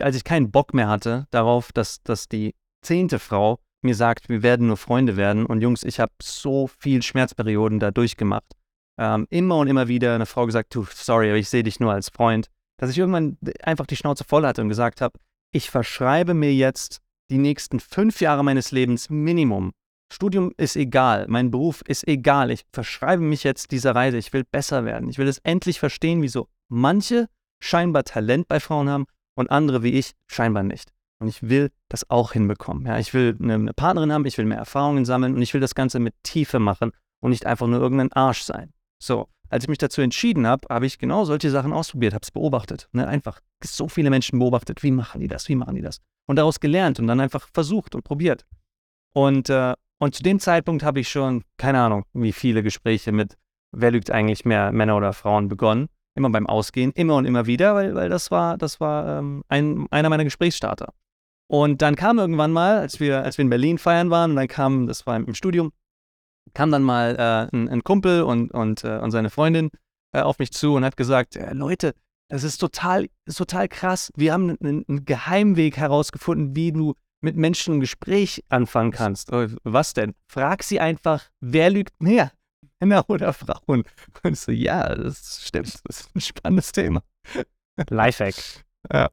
[0.00, 4.42] als ich keinen Bock mehr hatte darauf, dass, dass die zehnte Frau mir sagt, wir
[4.42, 5.44] werden nur Freunde werden.
[5.46, 8.52] Und Jungs, ich habe so viel Schmerzperioden da durchgemacht.
[8.98, 11.92] Ähm, immer und immer wieder eine Frau gesagt, du, sorry, aber ich sehe dich nur
[11.92, 12.48] als Freund
[12.82, 15.16] dass ich irgendwann einfach die Schnauze voll hatte und gesagt habe,
[15.52, 19.70] ich verschreibe mir jetzt die nächsten fünf Jahre meines Lebens Minimum.
[20.12, 22.50] Studium ist egal, mein Beruf ist egal.
[22.50, 24.18] Ich verschreibe mich jetzt dieser Reise.
[24.18, 25.08] Ich will besser werden.
[25.08, 27.28] Ich will es endlich verstehen, wieso manche
[27.60, 29.04] scheinbar Talent bei Frauen haben
[29.36, 30.90] und andere wie ich scheinbar nicht.
[31.20, 32.84] Und ich will das auch hinbekommen.
[32.84, 35.76] Ja, ich will eine Partnerin haben, ich will mehr Erfahrungen sammeln und ich will das
[35.76, 36.90] Ganze mit Tiefe machen
[37.20, 38.72] und nicht einfach nur irgendein Arsch sein.
[39.00, 42.30] So, als ich mich dazu entschieden habe, habe ich genau solche Sachen ausprobiert, habe es
[42.30, 42.88] beobachtet.
[42.92, 43.06] Ne?
[43.06, 46.00] Einfach so viele Menschen beobachtet, wie machen die das, wie machen die das.
[46.26, 48.46] Und daraus gelernt und dann einfach versucht und probiert.
[49.12, 53.36] Und, äh, und zu dem Zeitpunkt habe ich schon, keine Ahnung, wie viele Gespräche mit,
[53.72, 55.88] wer lügt eigentlich mehr, Männer oder Frauen, begonnen.
[56.14, 59.86] Immer beim Ausgehen, immer und immer wieder, weil, weil das war, das war ähm, ein,
[59.90, 60.94] einer meiner Gesprächsstarter.
[61.46, 64.48] Und dann kam irgendwann mal, als wir, als wir in Berlin feiern waren, und dann
[64.48, 65.72] kam, das war im Studium,
[66.54, 69.70] kam dann mal äh, ein, ein, Kumpel und, und, äh, und seine Freundin
[70.12, 71.94] äh, auf mich zu und hat gesagt, Leute,
[72.28, 74.10] das ist total, ist total krass.
[74.16, 79.32] Wir haben einen, einen, Geheimweg herausgefunden, wie du mit Menschen ein Gespräch anfangen kannst.
[79.32, 80.14] Oh, was denn?
[80.28, 82.32] Frag sie einfach, wer lügt mehr?
[82.80, 83.84] Männer oder Frauen?
[84.22, 85.80] Und ich so, ja, das stimmt.
[85.84, 87.02] Das ist ein spannendes Thema.
[87.88, 88.34] Lifehack.
[88.92, 89.10] Ja.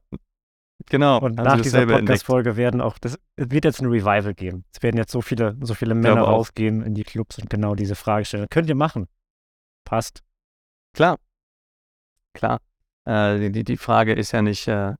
[0.88, 1.20] Genau.
[1.20, 4.64] Und nach dieser Podcast-Folge werden auch, das wird jetzt ein Revival geben.
[4.72, 7.94] Es werden jetzt so viele, so viele Männer rausgehen in die Clubs und genau diese
[7.94, 8.46] Frage stellen.
[8.50, 9.06] Könnt ihr machen.
[9.84, 10.22] Passt.
[10.94, 11.18] Klar.
[12.34, 12.60] Klar.
[13.04, 14.94] Äh, die, die Frage ist ja nicht, äh,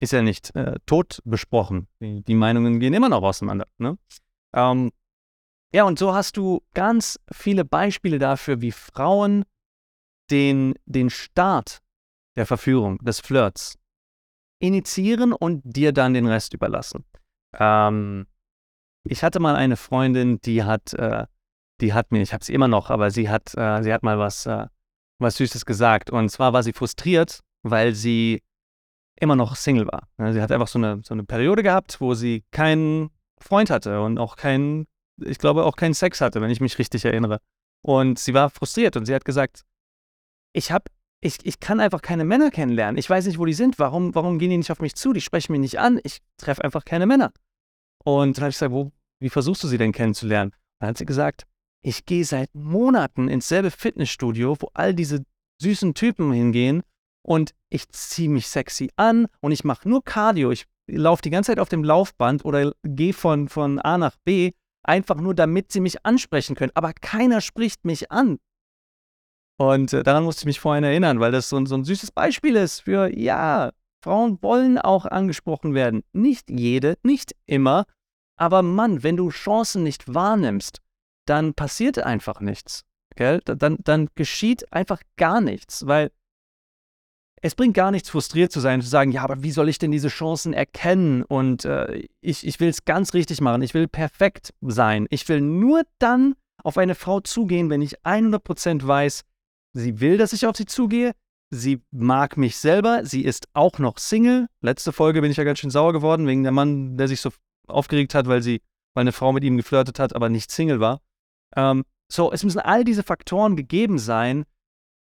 [0.00, 1.88] ist ja nicht äh, tot besprochen.
[2.00, 3.66] Die, die, Meinungen gehen immer noch auseinander.
[3.78, 3.98] Ne?
[4.54, 4.90] Ähm,
[5.72, 9.44] ja, und so hast du ganz viele Beispiele dafür, wie Frauen
[10.30, 11.82] den, den Start
[12.36, 13.76] der Verführung, des Flirts,
[14.58, 17.04] initiieren und dir dann den Rest überlassen.
[17.58, 18.26] Ähm,
[19.04, 21.26] ich hatte mal eine Freundin, die hat, äh,
[21.80, 24.18] die hat mir, ich habe sie immer noch, aber sie hat, äh, sie hat mal
[24.18, 24.66] was, äh,
[25.18, 26.10] was Süßes gesagt.
[26.10, 28.42] Und zwar war sie frustriert, weil sie
[29.18, 30.08] immer noch Single war.
[30.32, 34.18] Sie hat einfach so eine, so eine Periode gehabt, wo sie keinen Freund hatte und
[34.18, 34.86] auch keinen,
[35.22, 37.40] ich glaube, auch keinen Sex hatte, wenn ich mich richtig erinnere.
[37.82, 39.64] Und sie war frustriert und sie hat gesagt,
[40.52, 40.84] ich habe
[41.20, 42.98] ich, ich kann einfach keine Männer kennenlernen.
[42.98, 43.78] Ich weiß nicht, wo die sind.
[43.78, 45.12] Warum, warum gehen die nicht auf mich zu?
[45.12, 46.00] Die sprechen mich nicht an.
[46.04, 47.32] Ich treffe einfach keine Männer.
[48.04, 50.52] Und dann habe ich gesagt, wo, wie versuchst du sie denn kennenzulernen?
[50.78, 51.46] Dann hat sie gesagt,
[51.82, 55.24] ich gehe seit Monaten ins selbe Fitnessstudio, wo all diese
[55.62, 56.82] süßen Typen hingehen
[57.22, 60.50] und ich ziehe mich sexy an und ich mache nur Cardio.
[60.50, 64.52] Ich laufe die ganze Zeit auf dem Laufband oder gehe von, von A nach B,
[64.84, 66.72] einfach nur damit sie mich ansprechen können.
[66.74, 68.38] Aber keiner spricht mich an.
[69.58, 72.56] Und äh, daran musste ich mich vorhin erinnern, weil das so, so ein süßes Beispiel
[72.56, 76.02] ist für, ja, Frauen wollen auch angesprochen werden.
[76.12, 77.86] Nicht jede, nicht immer.
[78.38, 80.80] Aber Mann, wenn du Chancen nicht wahrnimmst,
[81.26, 82.84] dann passiert einfach nichts.
[83.16, 83.40] Gell?
[83.44, 86.10] Dann, dann geschieht einfach gar nichts, weil
[87.42, 89.90] es bringt gar nichts, frustriert zu sein, zu sagen, ja, aber wie soll ich denn
[89.90, 91.22] diese Chancen erkennen?
[91.22, 95.06] Und äh, ich, ich will es ganz richtig machen, ich will perfekt sein.
[95.10, 99.22] Ich will nur dann auf eine Frau zugehen, wenn ich 100% weiß,
[99.76, 101.12] sie will, dass ich auf sie zugehe,
[101.50, 104.46] sie mag mich selber, sie ist auch noch Single.
[104.60, 107.30] Letzte Folge bin ich ja ganz schön sauer geworden, wegen der Mann, der sich so
[107.68, 108.62] aufgeregt hat, weil sie,
[108.94, 111.00] weil eine Frau mit ihm geflirtet hat, aber nicht Single war.
[111.54, 114.44] Ähm, so, es müssen all diese Faktoren gegeben sein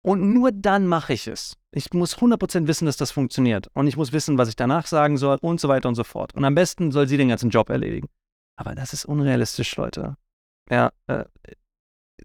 [0.01, 1.55] und nur dann mache ich es.
[1.71, 5.17] Ich muss 100% wissen, dass das funktioniert und ich muss wissen, was ich danach sagen
[5.17, 6.33] soll und so weiter und so fort.
[6.33, 8.07] Und am besten soll sie den ganzen Job erledigen.
[8.55, 10.15] Aber das ist unrealistisch, Leute.
[10.69, 11.25] Ja, äh,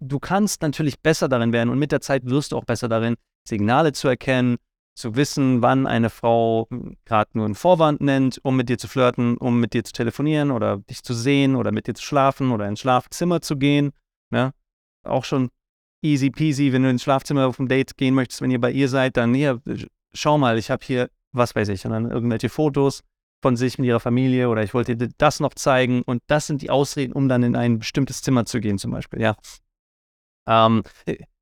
[0.01, 3.17] du kannst natürlich besser darin werden und mit der Zeit wirst du auch besser darin,
[3.47, 4.57] Signale zu erkennen,
[4.95, 6.69] zu wissen, wann eine Frau
[7.05, 10.51] gerade nur einen Vorwand nennt, um mit dir zu flirten, um mit dir zu telefonieren
[10.51, 13.91] oder dich zu sehen oder mit dir zu schlafen oder ins Schlafzimmer zu gehen.
[14.31, 14.53] Ne?
[15.05, 15.51] Auch schon
[16.03, 18.89] easy peasy, wenn du ins Schlafzimmer auf ein Date gehen möchtest, wenn ihr bei ihr
[18.89, 19.61] seid, dann hier,
[20.13, 23.03] schau mal, ich habe hier, was weiß ich, und dann irgendwelche Fotos
[23.43, 26.63] von sich mit ihrer Familie oder ich wollte dir das noch zeigen und das sind
[26.63, 29.35] die Ausreden, um dann in ein bestimmtes Zimmer zu gehen zum Beispiel, ja.
[30.47, 30.83] Ähm,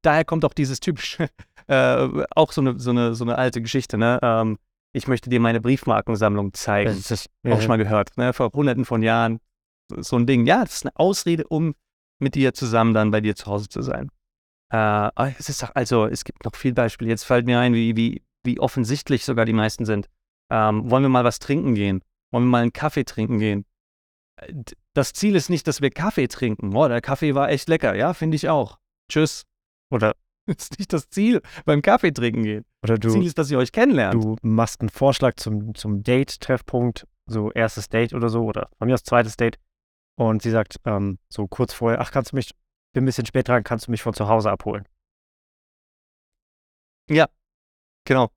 [0.02, 1.28] daher kommt auch dieses typische,
[1.66, 4.18] äh, auch so eine, so, eine, so eine alte Geschichte, ne?
[4.22, 4.58] Ähm,
[4.94, 6.94] ich möchte dir meine Briefmarkensammlung zeigen.
[6.94, 7.54] Das ist ja.
[7.54, 8.32] auch schon mal gehört, ne?
[8.32, 9.40] Vor hunderten von Jahren.
[9.96, 10.46] So ein Ding.
[10.46, 11.74] Ja, das ist eine Ausrede, um
[12.18, 14.10] mit dir zusammen dann bei dir zu Hause zu sein.
[14.72, 17.10] Äh, es ist also, es gibt noch viel Beispiele.
[17.10, 20.08] Jetzt fällt mir ein, wie, wie, wie offensichtlich sogar die meisten sind.
[20.50, 22.02] Ähm, wollen wir mal was trinken gehen?
[22.30, 23.64] Wollen wir mal einen Kaffee trinken gehen?
[24.36, 24.52] Äh,
[24.94, 26.70] das Ziel ist nicht, dass wir Kaffee trinken.
[26.70, 27.94] Boah, der Kaffee war echt lecker.
[27.94, 28.78] Ja, finde ich auch.
[29.12, 29.44] Tschüss.
[29.90, 32.64] Oder ist nicht das Ziel beim Kaffee trinken gehen.
[32.83, 34.14] Oder du, Ziel ist, dass ihr euch kennenlernt.
[34.14, 38.94] Du machst einen Vorschlag zum, zum Date-Treffpunkt, so erstes Date oder so, oder von mir
[38.94, 39.59] aus zweites Date.
[40.18, 42.51] Und sie sagt ähm, so kurz vorher, ach, kannst du mich,
[42.92, 44.87] bin ein bisschen spät dran, kannst du mich von zu Hause abholen?
[47.09, 47.29] Ja,
[48.05, 48.31] genau.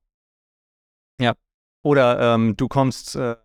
[1.20, 1.34] Ja.
[1.82, 3.36] Oder ähm, du kommst äh,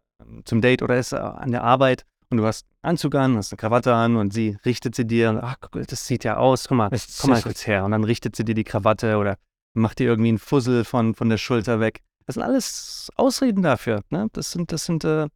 [0.46, 3.52] zum Date oder ist äh, an der Arbeit und du hast einen Anzug an, hast
[3.52, 6.90] eine Krawatte an und sie richtet sie dir, ach, das sieht ja aus, guck mal,
[7.20, 7.84] komm mal kurz her.
[7.84, 9.38] Und dann richtet sie dir die Krawatte oder
[9.74, 12.00] macht dir irgendwie einen Fussel von, von der Schulter weg.
[12.26, 14.02] Das sind alles Ausreden dafür.
[14.10, 14.28] Ne?
[14.32, 15.28] Das sind, das sind, äh,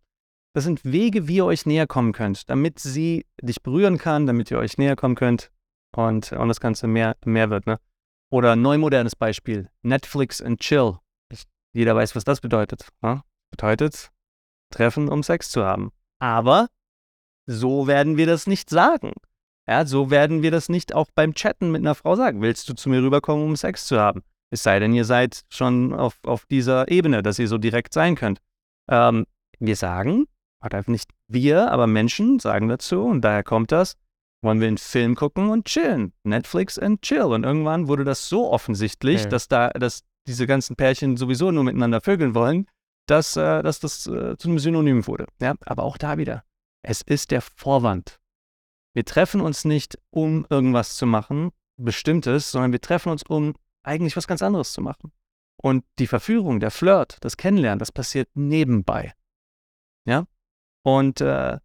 [0.54, 4.50] das sind Wege, wie ihr euch näher kommen könnt, damit sie dich berühren kann, damit
[4.50, 5.52] ihr euch näher kommen könnt
[5.96, 7.68] und, und das Ganze mehr, mehr wird.
[7.68, 7.78] Ne?
[8.30, 10.98] Oder ein neumodernes Beispiel, Netflix and Chill.
[11.74, 12.88] Jeder weiß, was das bedeutet.
[13.02, 13.22] Ne?
[13.52, 14.12] Bedeutet,
[14.72, 15.92] treffen, um Sex zu haben.
[16.20, 16.68] Aber
[17.46, 19.14] so werden wir das nicht sagen.
[19.68, 22.42] Ja, so werden wir das nicht auch beim Chatten mit einer Frau sagen.
[22.42, 24.22] Willst du zu mir rüberkommen, um Sex zu haben?
[24.52, 28.16] Es sei denn, ihr seid schon auf, auf dieser Ebene, dass ihr so direkt sein
[28.16, 28.40] könnt.
[28.90, 29.26] Ähm,
[29.60, 30.28] wir sagen,
[30.64, 33.96] oder nicht wir, aber Menschen sagen dazu, und daher kommt das,
[34.44, 36.14] wollen wir einen Film gucken und chillen.
[36.24, 37.24] Netflix and chill.
[37.24, 39.30] Und irgendwann wurde das so offensichtlich, ja.
[39.30, 42.68] dass da, dass diese ganzen Pärchen sowieso nur miteinander vögeln wollen,
[43.08, 45.26] dass, äh, dass das äh, zu einem Synonym wurde.
[45.42, 46.44] Ja, aber auch da wieder.
[46.88, 48.20] Es ist der Vorwand.
[48.94, 54.16] Wir treffen uns nicht, um irgendwas zu machen, bestimmtes, sondern wir treffen uns, um eigentlich
[54.16, 55.12] was ganz anderes zu machen.
[55.58, 59.14] Und die Verführung, der Flirt, das Kennenlernen, das passiert nebenbei.
[60.06, 60.28] Ja?
[60.84, 61.58] Und äh,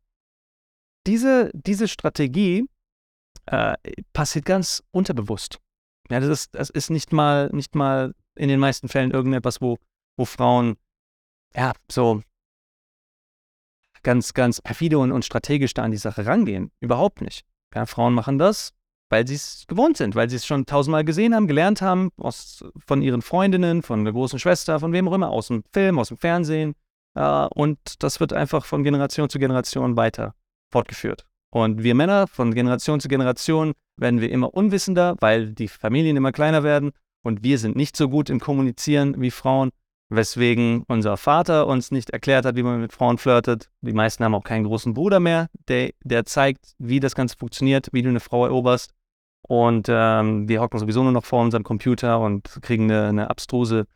[1.07, 2.67] diese, diese Strategie
[3.47, 3.75] äh,
[4.13, 5.59] passiert ganz unterbewusst.
[6.11, 9.77] Ja, das ist, das ist nicht mal, nicht mal in den meisten Fällen irgendetwas, wo,
[10.17, 10.77] wo Frauen
[11.55, 12.23] ja, so
[14.03, 16.71] ganz, ganz perfide und, und strategisch da an die Sache rangehen.
[16.81, 17.45] Überhaupt nicht.
[17.75, 18.73] Ja, Frauen machen das,
[19.09, 22.65] weil sie es gewohnt sind, weil sie es schon tausendmal gesehen haben, gelernt haben, aus,
[22.87, 26.09] von ihren Freundinnen, von der großen Schwester, von wem auch immer, aus dem Film, aus
[26.09, 26.75] dem Fernsehen.
[27.15, 30.35] Äh, und das wird einfach von Generation zu Generation weiter
[30.71, 31.27] fortgeführt.
[31.53, 36.33] Und wir Männer von Generation zu Generation werden wir immer unwissender, weil die Familien immer
[36.33, 39.71] kleiner werden und wir sind nicht so gut im Kommunizieren wie Frauen
[40.11, 43.71] weswegen unser Vater uns nicht erklärt hat, wie man mit Frauen flirtet.
[43.81, 47.89] Die meisten haben auch keinen großen Bruder mehr, der, der zeigt, wie das Ganze funktioniert,
[47.93, 48.93] wie du eine Frau eroberst.
[49.43, 53.87] Und ähm, wir hocken sowieso nur noch vor unserem Computer und kriegen eine, eine abstruse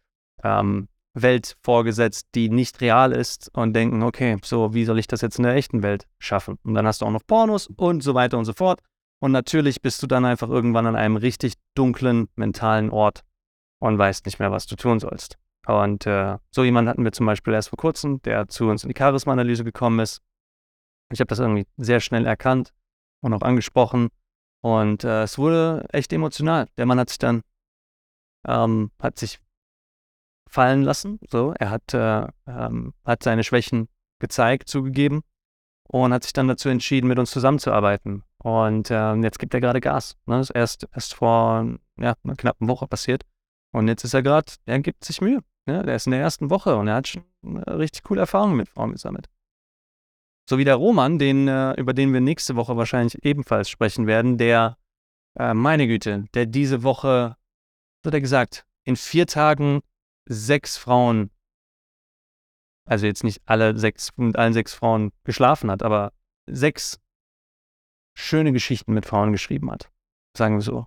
[0.42, 5.20] ähm, Welt vorgesetzt, die nicht real ist und denken, okay, so, wie soll ich das
[5.20, 6.58] jetzt in der echten Welt schaffen?
[6.64, 8.80] Und dann hast du auch noch Pornos und so weiter und so fort.
[9.20, 13.22] Und natürlich bist du dann einfach irgendwann an einem richtig dunklen mentalen Ort
[13.78, 15.38] und weißt nicht mehr, was du tun sollst.
[15.66, 18.90] Und äh, so jemanden hatten wir zum Beispiel erst vor kurzem, der zu uns in
[18.90, 20.20] die Charisma-Analyse gekommen ist.
[21.12, 22.72] Ich habe das irgendwie sehr schnell erkannt
[23.22, 24.08] und auch angesprochen.
[24.62, 26.68] Und äh, es wurde echt emotional.
[26.78, 27.42] Der Mann hat sich dann,
[28.46, 29.38] ähm, hat sich
[30.48, 31.18] fallen lassen.
[31.30, 33.88] So, er hat, äh, ähm, hat seine Schwächen
[34.20, 35.22] gezeigt, zugegeben
[35.88, 38.22] und hat sich dann dazu entschieden, mit uns zusammenzuarbeiten.
[38.38, 40.16] Und äh, jetzt gibt er gerade Gas.
[40.26, 40.36] Ne?
[40.36, 41.66] Das ist erst, erst vor
[41.98, 43.24] ja, einer knappen Woche passiert.
[43.72, 45.40] Und jetzt ist er gerade, er gibt sich Mühe.
[45.66, 45.82] Ne?
[45.82, 48.68] Der ist in der ersten Woche und er hat schon äh, richtig coole Erfahrungen mit
[48.68, 49.28] Frauen gesammelt.
[50.48, 54.36] So wie der Roman, den, äh, über den wir nächste Woche wahrscheinlich ebenfalls sprechen werden,
[54.36, 54.76] der,
[55.38, 57.36] äh, meine Güte, der diese Woche,
[58.02, 59.80] so hat er gesagt, in vier Tagen
[60.26, 61.30] sechs Frauen
[62.86, 66.12] also jetzt nicht alle sechs, mit allen sechs Frauen geschlafen hat, aber
[66.46, 67.00] sechs
[68.16, 69.90] schöne Geschichten mit Frauen geschrieben hat.
[70.36, 70.86] Sagen wir so.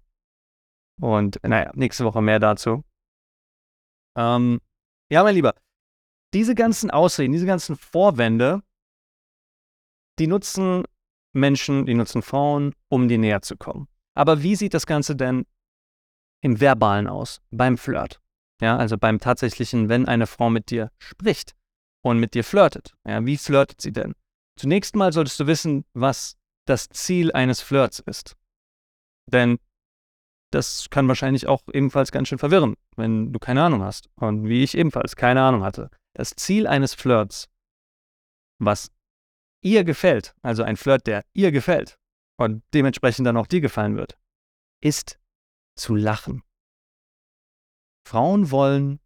[0.99, 2.83] Und naja, nächste Woche mehr dazu.
[4.15, 4.59] Ähm,
[5.09, 5.53] ja, mein Lieber,
[6.33, 8.61] diese ganzen Ausreden, diese ganzen Vorwände,
[10.19, 10.83] die nutzen
[11.33, 13.87] Menschen, die nutzen Frauen, um dir näher zu kommen.
[14.13, 15.45] Aber wie sieht das Ganze denn
[16.41, 18.19] im Verbalen aus, beim Flirt?
[18.59, 21.55] Ja, also beim tatsächlichen, wenn eine Frau mit dir spricht
[22.01, 22.95] und mit dir flirtet.
[23.05, 24.13] Ja, wie flirtet sie denn?
[24.57, 28.35] Zunächst mal solltest du wissen, was das Ziel eines Flirts ist.
[29.27, 29.59] Denn
[30.51, 34.09] das kann wahrscheinlich auch ebenfalls ganz schön verwirren, wenn du keine Ahnung hast.
[34.15, 35.89] Und wie ich ebenfalls keine Ahnung hatte.
[36.13, 37.49] Das Ziel eines Flirts,
[38.59, 38.91] was
[39.61, 41.97] ihr gefällt, also ein Flirt, der ihr gefällt
[42.39, 44.17] und dementsprechend dann auch dir gefallen wird,
[44.81, 45.19] ist
[45.75, 46.43] zu lachen.
[48.07, 48.99] Frauen wollen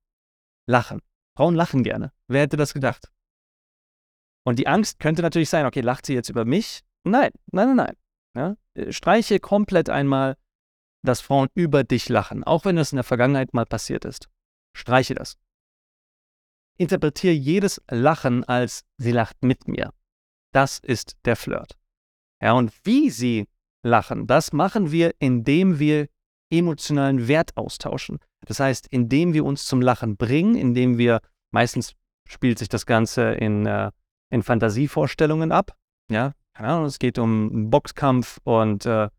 [0.69, 1.01] lachen.
[1.35, 2.13] Frauen lachen gerne.
[2.27, 3.11] Wer hätte das gedacht?
[4.43, 6.81] Und die Angst könnte natürlich sein, okay, lacht sie jetzt über mich?
[7.03, 7.95] Nein, nein, nein,
[8.35, 8.57] nein.
[8.75, 8.91] Ja?
[8.91, 10.37] Streiche komplett einmal,
[11.03, 14.29] dass Frauen über dich lachen, auch wenn das in der Vergangenheit mal passiert ist.
[14.75, 15.37] Streiche das.
[16.77, 19.91] Interpretiere jedes Lachen als sie lacht mit mir.
[20.53, 21.77] Das ist der Flirt.
[22.41, 23.47] Ja, und wie sie
[23.83, 26.07] lachen, das machen wir, indem wir
[26.51, 28.19] emotionalen Wert austauschen.
[28.45, 31.93] Das heißt, indem wir uns zum Lachen bringen, indem wir, meistens
[32.27, 33.91] spielt sich das Ganze in, äh,
[34.29, 35.73] in Fantasievorstellungen ab.
[36.09, 39.09] Ja, keine Ahnung, es geht um einen Boxkampf und, äh,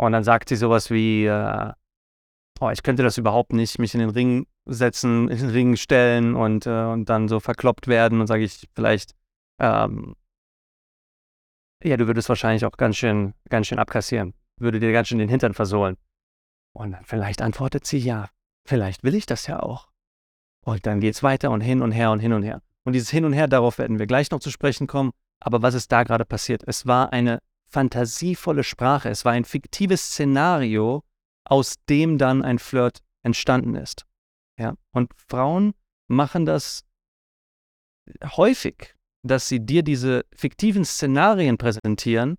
[0.00, 1.72] und dann sagt sie sowas wie, äh,
[2.58, 6.34] oh, ich könnte das überhaupt nicht, mich in den Ring setzen, in den Ring stellen
[6.34, 9.14] und, äh, und dann so verkloppt werden und sage ich vielleicht,
[9.60, 10.16] ähm,
[11.84, 15.28] ja, du würdest wahrscheinlich auch ganz schön, ganz schön abkassieren, würde dir ganz schön den
[15.28, 15.98] Hintern versohlen.
[16.72, 18.30] Und dann vielleicht antwortet sie ja.
[18.66, 19.90] Vielleicht will ich das ja auch.
[20.64, 22.62] Und dann geht es weiter und hin und her und hin und her.
[22.84, 25.10] Und dieses Hin und Her, darauf werden wir gleich noch zu sprechen kommen.
[25.40, 26.62] Aber was ist da gerade passiert?
[26.66, 29.08] Es war eine fantasievolle Sprache.
[29.08, 31.04] Es war ein fiktives Szenario,
[31.44, 34.06] aus dem dann ein Flirt entstanden ist.
[34.58, 34.74] Ja?
[34.92, 35.74] Und Frauen
[36.08, 36.84] machen das
[38.24, 42.36] häufig, dass sie dir diese fiktiven Szenarien präsentieren,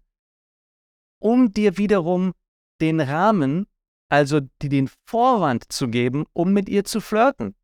[1.20, 2.34] um dir wiederum
[2.82, 3.68] den Rahmen
[4.12, 7.56] also die den Vorwand zu geben, um mit ihr zu flirten.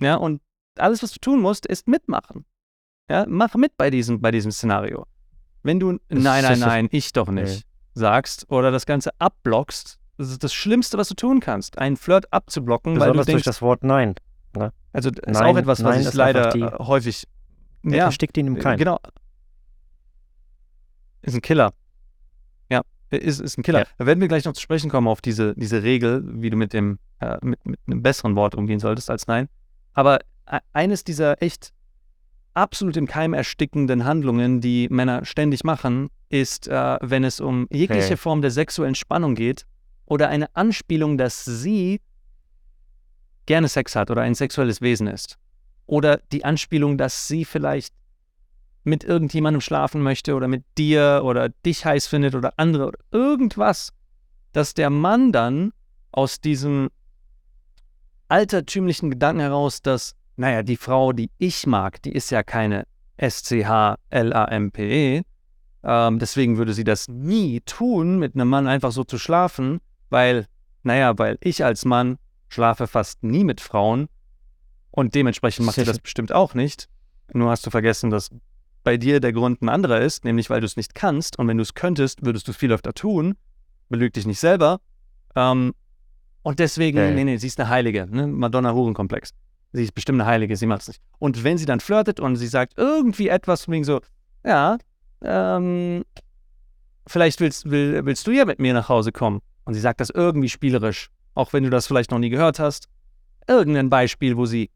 [0.00, 0.40] Ja, und
[0.78, 2.46] alles, was du tun musst, ist mitmachen.
[3.10, 5.06] Ja, mach mit bei diesem, bei diesem Szenario.
[5.64, 7.62] Wenn du nein, nein, nein, ich doch nicht nee.
[7.94, 12.32] sagst oder das Ganze abblockst, das ist das Schlimmste, was du tun kannst, einen Flirt
[12.32, 14.14] abzublocken, Besonders weil du denkst, durch das Wort Nein.
[14.56, 14.72] Ne?
[14.92, 17.26] Also das ist auch etwas, was ich leider äh, häufig.
[17.82, 18.78] Ja, steckt ihn im Keim.
[18.78, 18.98] Genau.
[21.22, 21.72] Ist ein Killer.
[23.18, 23.80] Ist, ist ein Killer.
[23.80, 23.86] Ja.
[23.98, 26.72] Da werden wir gleich noch zu sprechen kommen auf diese, diese Regel, wie du mit
[26.72, 29.48] dem äh, mit, mit einem besseren Wort umgehen solltest als Nein.
[29.92, 31.72] Aber e, eines dieser echt
[32.54, 38.10] absolut im Keim erstickenden Handlungen, die Männer ständig machen, ist, äh, wenn es um jegliche
[38.10, 38.16] hey.
[38.16, 39.66] Form der sexuellen Spannung geht
[40.06, 42.00] oder eine Anspielung, dass sie
[43.46, 45.38] gerne Sex hat oder ein sexuelles Wesen ist.
[45.86, 47.92] Oder die Anspielung, dass sie vielleicht
[48.84, 53.92] mit irgendjemandem schlafen möchte oder mit dir oder dich heiß findet oder andere oder irgendwas,
[54.52, 55.72] dass der Mann dann
[56.12, 56.90] aus diesem
[58.28, 64.02] altertümlichen Gedanken heraus, dass, naja, die Frau, die ich mag, die ist ja keine S-C-H-L-A-M-P-E,
[65.84, 70.46] ähm, deswegen würde sie das nie tun, mit einem Mann einfach so zu schlafen, weil,
[70.82, 72.16] naja, weil ich als Mann
[72.48, 74.08] schlafe fast nie mit Frauen
[74.90, 76.88] und dementsprechend macht sie das bestimmt auch nicht.
[77.32, 78.30] Nur hast du vergessen, dass
[78.82, 81.58] bei dir der Grund ein anderer ist, nämlich weil du es nicht kannst und wenn
[81.58, 83.34] du es könntest, würdest du es viel öfter tun,
[83.88, 84.80] belüg dich nicht selber.
[85.34, 85.74] Ähm,
[86.42, 87.14] und deswegen, okay.
[87.14, 88.26] nee, nee, sie ist eine Heilige, ne?
[88.26, 89.30] Madonna-Hurenkomplex.
[89.74, 91.02] Sie ist bestimmt eine Heilige, sie macht es nicht.
[91.18, 94.00] Und wenn sie dann flirtet und sie sagt irgendwie etwas wegen so,
[94.44, 94.78] ja,
[95.20, 96.04] ähm,
[97.08, 99.40] vielleicht willst, will, willst du ja mit mir nach Hause kommen.
[99.64, 102.88] Und sie sagt das irgendwie spielerisch, auch wenn du das vielleicht noch nie gehört hast.
[103.48, 104.70] Irgendein Beispiel, wo sie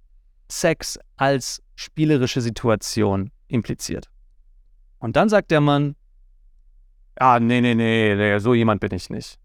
[0.50, 4.10] Sex als spielerische Situation impliziert.
[4.98, 5.94] Und dann sagt der Mann,
[7.20, 9.38] ah, nee, nee, nee, nee, so jemand bin ich nicht.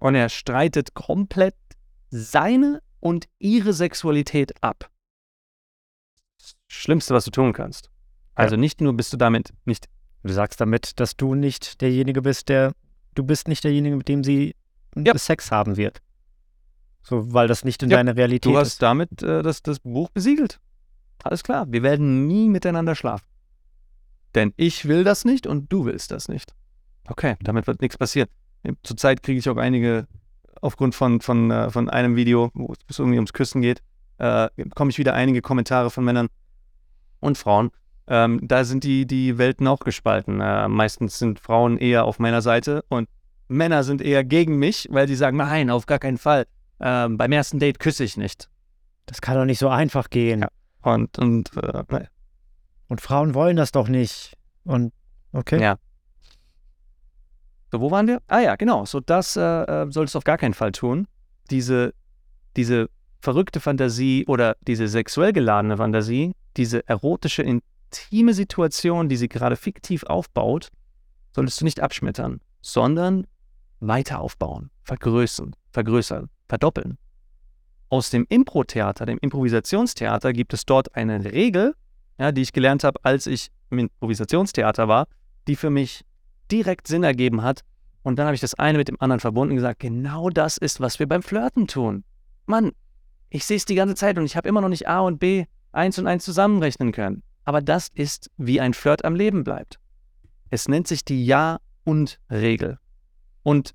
[0.00, 1.54] Und er streitet komplett
[2.10, 4.90] seine und ihre Sexualität ab.
[6.38, 7.90] Das Schlimmste, was du tun kannst.
[8.34, 8.60] Also ja.
[8.60, 9.88] nicht nur bist du damit nicht.
[10.22, 12.72] Du sagst damit, dass du nicht derjenige bist, der.
[13.14, 14.54] Du bist nicht derjenige, mit dem sie
[14.96, 15.18] ja.
[15.18, 16.00] Sex haben wird.
[17.02, 18.54] So, weil das nicht in ja, deiner Realität ist.
[18.54, 18.82] Du hast ist.
[18.82, 20.60] damit äh, das, das Buch besiegelt.
[21.24, 23.26] Alles klar, wir werden nie miteinander schlafen.
[24.34, 26.54] Denn ich will das nicht und du willst das nicht.
[27.08, 28.28] Okay, damit wird nichts passieren.
[28.84, 30.06] Zurzeit kriege ich auch einige,
[30.62, 33.82] aufgrund von, von, äh, von einem Video, wo es irgendwie ums Küssen geht,
[34.18, 36.28] äh, bekomme ich wieder einige Kommentare von Männern
[37.20, 37.70] und Frauen.
[38.06, 40.40] Ähm, da sind die, die Welten auch gespalten.
[40.40, 43.08] Äh, meistens sind Frauen eher auf meiner Seite und
[43.48, 46.46] Männer sind eher gegen mich, weil sie sagen, nein, auf gar keinen Fall.
[46.80, 48.48] Ähm, beim ersten Date küsse ich nicht.
[49.06, 50.40] Das kann doch nicht so einfach gehen.
[50.42, 50.48] Ja.
[50.82, 52.06] Und, und, äh,
[52.88, 54.34] und Frauen wollen das doch nicht.
[54.64, 54.92] Und
[55.32, 55.60] okay.
[55.60, 55.76] Ja.
[57.72, 58.20] So, wo waren wir?
[58.28, 58.84] Ah ja, genau.
[58.84, 61.08] So, das äh, äh, solltest du auf gar keinen Fall tun.
[61.50, 61.94] Diese,
[62.54, 69.56] diese verrückte Fantasie oder diese sexuell geladene Fantasie, diese erotische, intime Situation, die sie gerade
[69.56, 70.68] fiktiv aufbaut,
[71.34, 73.26] solltest du nicht abschmettern, sondern
[73.80, 76.98] weiter aufbauen, vergrößern, vergrößern, verdoppeln.
[77.88, 81.74] Aus dem Impro-Theater, dem Improvisationstheater, gibt es dort eine Regel,
[82.18, 85.06] ja, die ich gelernt habe, als ich im Improvisationstheater war,
[85.48, 86.04] die für mich
[86.50, 87.62] direkt Sinn ergeben hat.
[88.02, 90.80] Und dann habe ich das eine mit dem anderen verbunden und gesagt, genau das ist,
[90.80, 92.04] was wir beim Flirten tun.
[92.46, 92.72] Mann,
[93.30, 95.46] ich sehe es die ganze Zeit und ich habe immer noch nicht A und B
[95.70, 97.22] eins und eins zusammenrechnen können.
[97.44, 99.78] Aber das ist, wie ein Flirt am Leben bleibt.
[100.50, 102.78] Es nennt sich die Ja- und Regel.
[103.42, 103.74] Und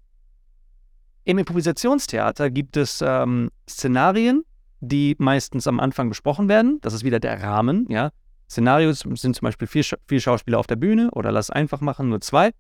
[1.23, 4.43] im Improvisationstheater gibt es ähm, Szenarien,
[4.79, 6.79] die meistens am Anfang besprochen werden.
[6.81, 7.85] Das ist wieder der Rahmen.
[7.89, 8.11] Ja?
[8.49, 12.21] Szenarios sind zum Beispiel vier, vier Schauspieler auf der Bühne oder lass einfach machen, nur
[12.21, 12.51] zwei.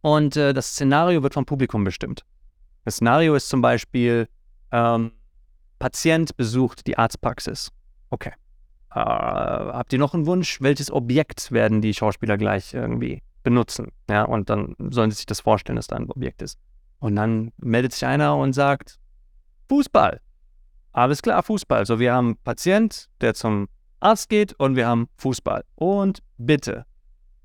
[0.00, 2.24] Und äh, das Szenario wird vom Publikum bestimmt.
[2.84, 4.28] Das Szenario ist zum Beispiel,
[4.72, 5.12] ähm,
[5.78, 7.70] Patient besucht die Arztpraxis.
[8.10, 8.32] Okay.
[8.90, 10.60] Äh, habt ihr noch einen Wunsch?
[10.60, 13.92] Welches Objekt werden die Schauspieler gleich irgendwie benutzen?
[14.10, 16.58] Ja, und dann sollen sie sich das vorstellen, dass da ein Objekt ist.
[16.98, 18.98] Und dann meldet sich einer und sagt,
[19.68, 20.20] Fußball.
[20.92, 21.86] Alles klar, Fußball.
[21.86, 23.68] So, wir haben Patient, der zum
[24.02, 25.64] Arzt geht und wir haben Fußball.
[25.74, 26.84] Und bitte.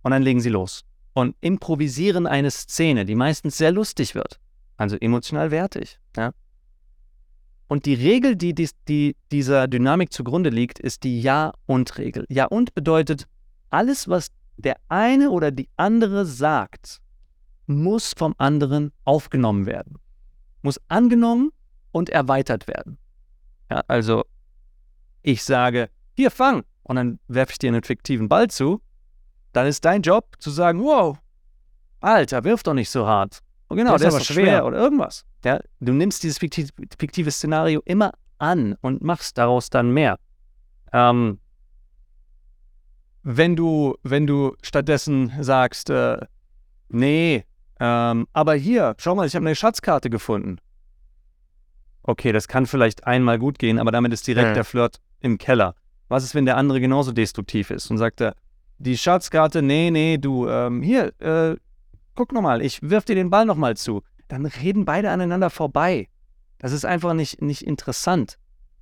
[0.02, 4.40] Und dann legen sie los und improvisieren eine Szene, die meistens sehr lustig wird,
[4.78, 6.00] also emotional wertig.
[6.16, 6.32] Ja?
[7.68, 12.26] Und die Regel, die, die, die dieser Dynamik zugrunde liegt, ist die Ja-und-Regel.
[12.30, 13.28] Ja-und bedeutet,
[13.72, 17.00] alles, was der eine oder die andere sagt,
[17.66, 19.98] muss vom anderen aufgenommen werden.
[20.62, 21.52] Muss angenommen
[21.92, 22.98] und erweitert werden.
[23.70, 24.24] Ja, also
[25.24, 28.82] ich sage, hier fang, und dann werfe ich dir einen fiktiven Ball zu,
[29.54, 31.18] dann ist dein Job zu sagen, wow,
[32.02, 33.40] Alter, wirf doch nicht so hart.
[33.70, 34.46] Und genau, der ist, der ist schwer.
[34.46, 34.66] schwer.
[34.66, 35.26] oder irgendwas.
[35.46, 40.18] Ja, du nimmst dieses fiktive, fiktive Szenario immer an und machst daraus dann mehr.
[40.92, 41.40] Ähm,
[43.24, 46.18] wenn du, wenn du stattdessen sagst, äh,
[46.90, 47.44] nee,
[47.80, 50.58] ähm, aber hier, schau mal, ich habe eine Schatzkarte gefunden.
[52.04, 54.54] Okay, das kann vielleicht einmal gut gehen, aber damit ist direkt ja.
[54.54, 55.76] der Flirt im Keller.
[56.08, 58.22] Was ist, wenn der andere genauso destruktiv ist und sagt,
[58.80, 61.56] die Schatzkarte, nee, nee, du, ähm, hier, äh,
[62.16, 64.04] guck nochmal, ich wirf dir den Ball nochmal zu.
[64.28, 66.08] Dann reden beide aneinander vorbei.
[66.60, 68.38] Das ist einfach nicht, nicht interessant.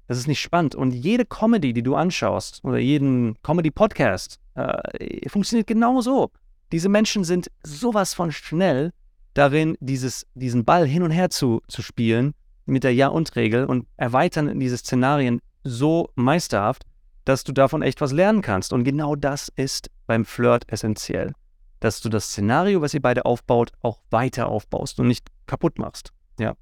[0.08, 0.76] Das ist nicht spannend.
[0.76, 6.32] Und jede Comedy, die du anschaust, oder jeden Comedy-Podcast, äh, funktioniert genau so.
[6.72, 8.92] Diese Menschen sind sowas von schnell
[9.34, 12.34] darin, dieses, diesen Ball hin und her zu, zu spielen
[12.66, 16.84] mit der Ja-und-Regel und erweitern diese Szenarien so meisterhaft,
[17.26, 18.72] dass du davon echt was lernen kannst.
[18.72, 21.34] Und genau das ist beim Flirt essentiell.
[21.80, 26.14] Dass du das Szenario, was ihr beide aufbaut, auch weiter aufbaust und nicht kaputt machst.
[26.40, 26.56] Ja.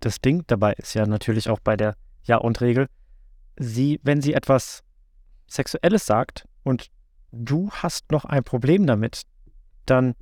[0.00, 2.88] Das Ding dabei ist ja natürlich auch bei der Ja- und Regel,
[3.56, 4.82] sie, wenn sie etwas
[5.46, 6.90] Sexuelles sagt und
[7.32, 9.22] du hast noch ein Problem damit,
[9.86, 10.14] dann,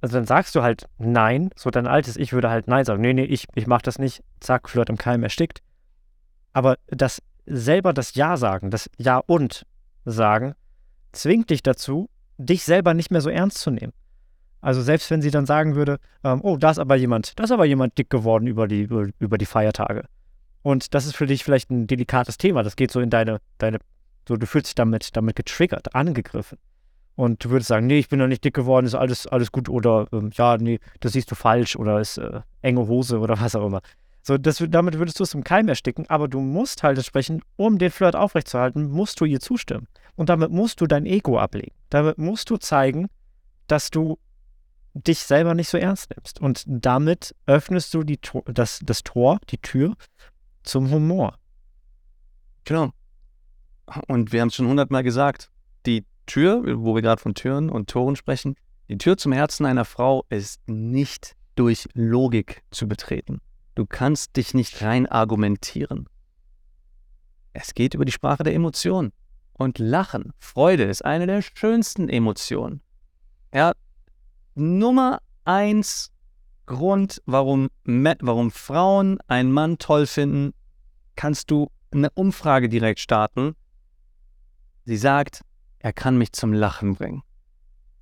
[0.00, 3.02] also dann sagst du halt Nein, so dein altes Ich würde halt Nein sagen.
[3.02, 5.62] Nee, nee, ich, ich mach das nicht, zack, Flirt im Keim erstickt.
[6.52, 9.66] Aber das selber das Ja sagen, das Ja und
[10.04, 10.54] sagen,
[11.12, 13.92] zwingt dich dazu, dich selber nicht mehr so ernst zu nehmen.
[14.60, 17.52] Also selbst wenn sie dann sagen würde, ähm, oh, da ist aber jemand, da ist
[17.52, 20.04] aber jemand dick geworden über die, über, über die Feiertage.
[20.62, 22.64] Und das ist für dich vielleicht ein delikates Thema.
[22.64, 23.78] Das geht so in deine, deine,
[24.26, 26.58] so du fühlst dich damit, damit getriggert, angegriffen.
[27.14, 29.68] Und du würdest sagen, nee, ich bin noch nicht dick geworden, ist alles, alles gut
[29.68, 33.54] oder ähm, ja, nee, das siehst du falsch oder ist äh, enge Hose oder was
[33.54, 33.80] auch immer.
[34.26, 37.78] So, das, damit würdest du es im Keim ersticken, aber du musst halt entsprechend, um
[37.78, 39.86] den Flirt aufrechtzuerhalten, musst du ihr zustimmen.
[40.16, 41.76] Und damit musst du dein Ego ablegen.
[41.90, 43.08] Damit musst du zeigen,
[43.68, 44.18] dass du
[44.94, 46.40] dich selber nicht so ernst nimmst.
[46.40, 49.94] Und damit öffnest du die, das, das Tor, die Tür
[50.64, 51.38] zum Humor.
[52.64, 52.90] Genau.
[54.08, 55.52] Und wir haben es schon hundertmal gesagt,
[55.86, 58.56] die Tür, wo wir gerade von Türen und Toren sprechen,
[58.88, 63.40] die Tür zum Herzen einer Frau ist nicht durch Logik zu betreten.
[63.76, 66.08] Du kannst dich nicht rein argumentieren.
[67.52, 69.12] Es geht über die Sprache der Emotionen.
[69.52, 72.80] Und Lachen, Freude ist eine der schönsten Emotionen.
[73.54, 73.72] Ja,
[74.54, 76.10] Nummer eins
[76.64, 80.52] Grund, warum, warum Frauen einen Mann toll finden,
[81.14, 83.56] kannst du eine Umfrage direkt starten.
[84.84, 85.42] Sie sagt,
[85.80, 87.22] er kann mich zum Lachen bringen.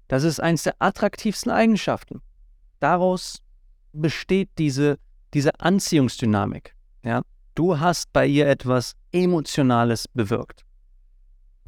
[0.06, 2.22] Das ist eines der attraktivsten Eigenschaften.
[2.78, 3.42] Daraus
[3.92, 4.98] besteht diese,
[5.34, 6.74] diese Anziehungsdynamik.
[7.02, 7.22] Ja?
[7.54, 10.64] Du hast bei ihr etwas Emotionales bewirkt.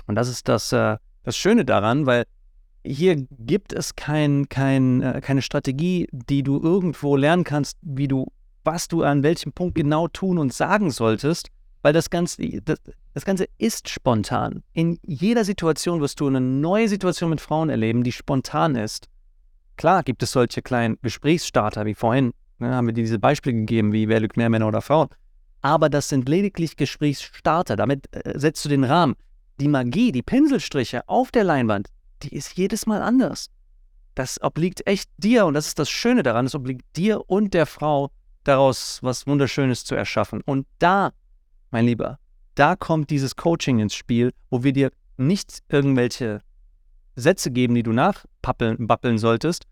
[0.07, 2.25] Und das ist das, äh, das Schöne daran, weil
[2.85, 8.33] hier gibt es kein, kein, äh, keine Strategie, die du irgendwo lernen kannst, wie du,
[8.65, 11.49] was du an welchem Punkt genau tun und sagen solltest,
[11.83, 12.79] weil das Ganze, das,
[13.15, 14.63] das Ganze ist spontan.
[14.73, 19.09] In jeder Situation wirst du eine neue Situation mit Frauen erleben, die spontan ist.
[19.77, 23.93] Klar gibt es solche kleinen Gesprächsstarter wie vorhin, ne, haben wir dir diese Beispiele gegeben,
[23.93, 25.09] wie wer lügt mehr Männer oder Frauen.
[25.63, 27.77] Aber das sind lediglich Gesprächsstarter.
[27.77, 29.17] Damit äh, setzt du den Rahmen.
[29.59, 31.89] Die Magie, die Pinselstriche auf der Leinwand,
[32.23, 33.49] die ist jedes Mal anders.
[34.15, 36.47] Das obliegt echt dir und das ist das Schöne daran.
[36.47, 38.11] Es obliegt dir und der Frau
[38.45, 40.41] daraus was Wunderschönes zu erschaffen.
[40.43, 41.13] Und da,
[41.71, 42.19] mein Lieber,
[42.55, 46.41] da kommt dieses Coaching ins Spiel, wo wir dir nicht irgendwelche
[47.15, 49.65] Sätze geben, die du nachbappeln solltest,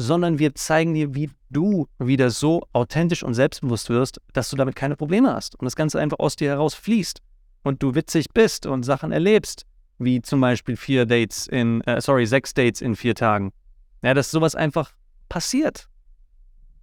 [0.00, 4.74] sondern wir zeigen dir, wie du wieder so authentisch und selbstbewusst wirst, dass du damit
[4.74, 7.20] keine Probleme hast und das Ganze einfach aus dir heraus fließt
[7.64, 9.66] und du witzig bist und Sachen erlebst,
[9.98, 13.52] wie zum Beispiel vier Dates in, äh, sorry, sechs Dates in vier Tagen.
[14.02, 14.92] Ja, dass sowas einfach
[15.28, 15.90] passiert.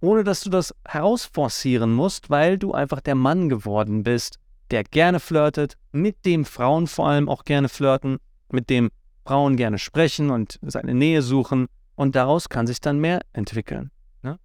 [0.00, 4.38] Ohne dass du das herausforcieren musst, weil du einfach der Mann geworden bist,
[4.70, 8.18] der gerne flirtet, mit dem Frauen vor allem auch gerne flirten,
[8.52, 8.90] mit dem
[9.26, 11.66] Frauen gerne sprechen und seine Nähe suchen
[11.98, 13.90] und daraus kann sich dann mehr entwickeln.
[14.22, 14.38] Ne?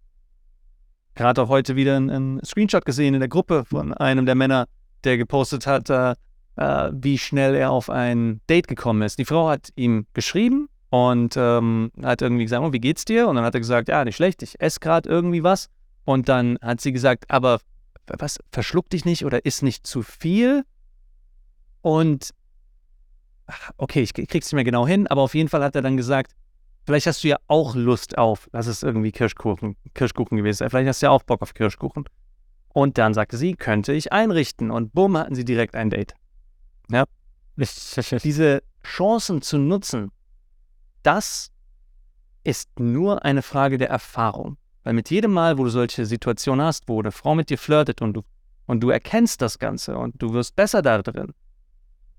[1.13, 4.65] Gerade auch heute wieder einen Screenshot gesehen in der Gruppe von einem der Männer,
[5.03, 6.15] der gepostet hat, äh,
[6.55, 9.19] äh, wie schnell er auf ein Date gekommen ist.
[9.19, 13.27] Die Frau hat ihm geschrieben und ähm, hat irgendwie gesagt, oh, wie geht's dir?
[13.27, 15.69] Und dann hat er gesagt, ja, nicht schlecht, ich esse gerade irgendwie was.
[16.05, 17.59] Und dann hat sie gesagt, aber
[18.07, 20.63] was, verschluck dich nicht oder isst nicht zu viel.
[21.81, 22.31] Und
[23.77, 26.33] okay, ich krieg's nicht mehr genau hin, aber auf jeden Fall hat er dann gesagt,
[26.85, 31.01] vielleicht hast du ja auch Lust auf, das ist irgendwie Kirschkuchen, Kirschkuchen gewesen, vielleicht hast
[31.01, 32.05] du ja auch Bock auf Kirschkuchen.
[32.73, 34.71] Und dann sagte sie, könnte ich einrichten.
[34.71, 36.15] Und bumm, hatten sie direkt ein Date.
[36.89, 37.05] Ja.
[38.23, 40.11] Diese Chancen zu nutzen,
[41.03, 41.51] das
[42.43, 44.57] ist nur eine Frage der Erfahrung.
[44.83, 48.01] Weil mit jedem Mal, wo du solche Situationen hast, wo eine Frau mit dir flirtet
[48.01, 48.23] und du,
[48.65, 51.33] und du erkennst das Ganze und du wirst besser da drin,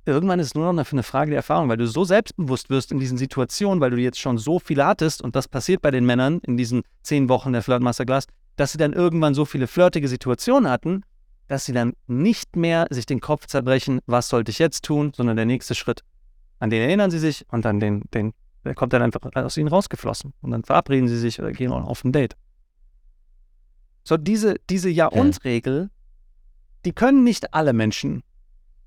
[0.07, 3.01] irgendwann ist es nur noch eine Frage der Erfahrung, weil du so selbstbewusst wirst in
[3.01, 6.41] diesen Situationen, weil du jetzt schon so viel hattest und das passiert bei den Männern
[6.47, 8.27] in diesen zehn Wochen der Flirt Masterclass,
[8.57, 11.03] dass sie dann irgendwann so viele flirtige Situationen hatten,
[11.49, 15.37] dass sie dann nicht mehr sich den Kopf zerbrechen, was sollte ich jetzt tun, sondern
[15.37, 16.03] der nächste Schritt,
[16.59, 18.33] an den erinnern sie sich und dann den, den,
[18.65, 20.33] der kommt dann einfach aus ihnen rausgeflossen.
[20.41, 22.37] Und dann verabreden sie sich oder gehen auf ein Date.
[24.05, 25.91] So, diese, diese Ja-und-Regel,
[26.85, 28.23] die können nicht alle Menschen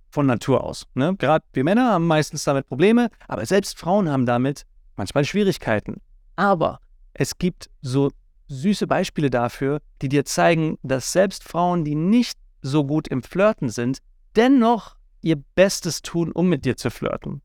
[0.09, 0.85] von Natur aus.
[0.93, 1.15] Ne?
[1.17, 6.01] Gerade wir Männer haben meistens damit Probleme, aber selbst Frauen haben damit manchmal Schwierigkeiten.
[6.35, 6.79] Aber
[7.13, 8.11] es gibt so
[8.47, 13.69] süße Beispiele dafür, die dir zeigen, dass selbst Frauen, die nicht so gut im Flirten
[13.69, 13.99] sind,
[14.35, 17.41] dennoch ihr Bestes tun, um mit dir zu flirten.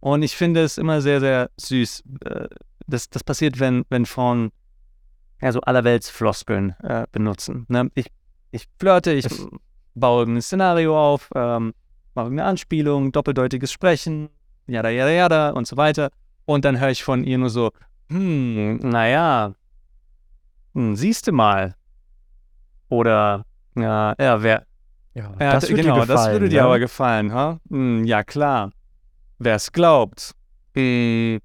[0.00, 2.04] Und ich finde es immer sehr, sehr süß.
[2.24, 2.48] Äh,
[2.86, 4.52] das, das passiert, wenn, wenn Frauen
[5.40, 7.66] ja, so allerwelts Floskeln äh, benutzen.
[7.68, 7.90] Ne?
[7.94, 8.06] Ich,
[8.50, 9.26] ich flirte, ich
[9.94, 11.74] baue ein Szenario auf, ähm,
[12.14, 14.28] mache eine Anspielung, doppeldeutiges Sprechen,
[14.66, 16.10] jada, jada, jada und so weiter.
[16.44, 17.70] Und dann höre ich von ihr nur so,
[18.08, 19.54] hm, naja,
[20.74, 21.74] hm, siehst du mal.
[22.88, 23.44] Oder,
[23.76, 24.66] ja, ja, wer.
[25.14, 26.64] Ja, ja das, genau, gefallen, das würde dir ja?
[26.64, 27.60] aber gefallen, ha?
[27.70, 28.72] Hm, ja, klar.
[29.38, 30.32] Wer es glaubt.
[30.74, 31.40] Hm,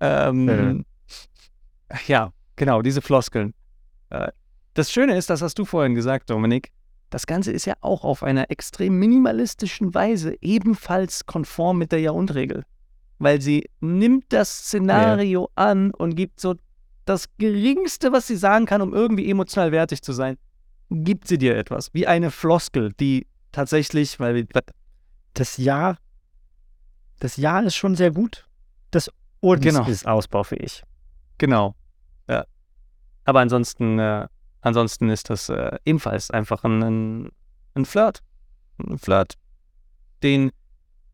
[0.00, 1.96] ähm, äh.
[2.06, 3.54] Ja, genau, diese Floskeln.
[4.10, 4.28] Äh,
[4.74, 6.70] das Schöne ist, das hast du vorhin gesagt, Dominik,
[7.12, 12.64] das Ganze ist ja auch auf einer extrem minimalistischen Weise ebenfalls konform mit der Ja-und-Regel.
[13.18, 15.62] Weil sie nimmt das Szenario ja.
[15.62, 16.54] an und gibt so
[17.04, 20.38] das Geringste, was sie sagen kann, um irgendwie emotional wertig zu sein,
[20.88, 21.92] gibt sie dir etwas.
[21.92, 24.46] Wie eine Floskel, die tatsächlich, weil wir.
[25.34, 25.96] Das Ja,
[27.20, 28.46] das Ja ist schon sehr gut.
[28.90, 29.10] Das
[29.40, 29.86] Und genau.
[29.86, 30.82] ist ausbaufähig.
[31.36, 31.74] Genau.
[32.26, 32.46] Ja,
[33.24, 34.28] Aber ansonsten, äh,
[34.62, 37.28] ansonsten ist das äh, ebenfalls einfach ein, ein,
[37.74, 38.22] ein Flirt.
[38.78, 39.34] Ein Flirt,
[40.22, 40.50] den,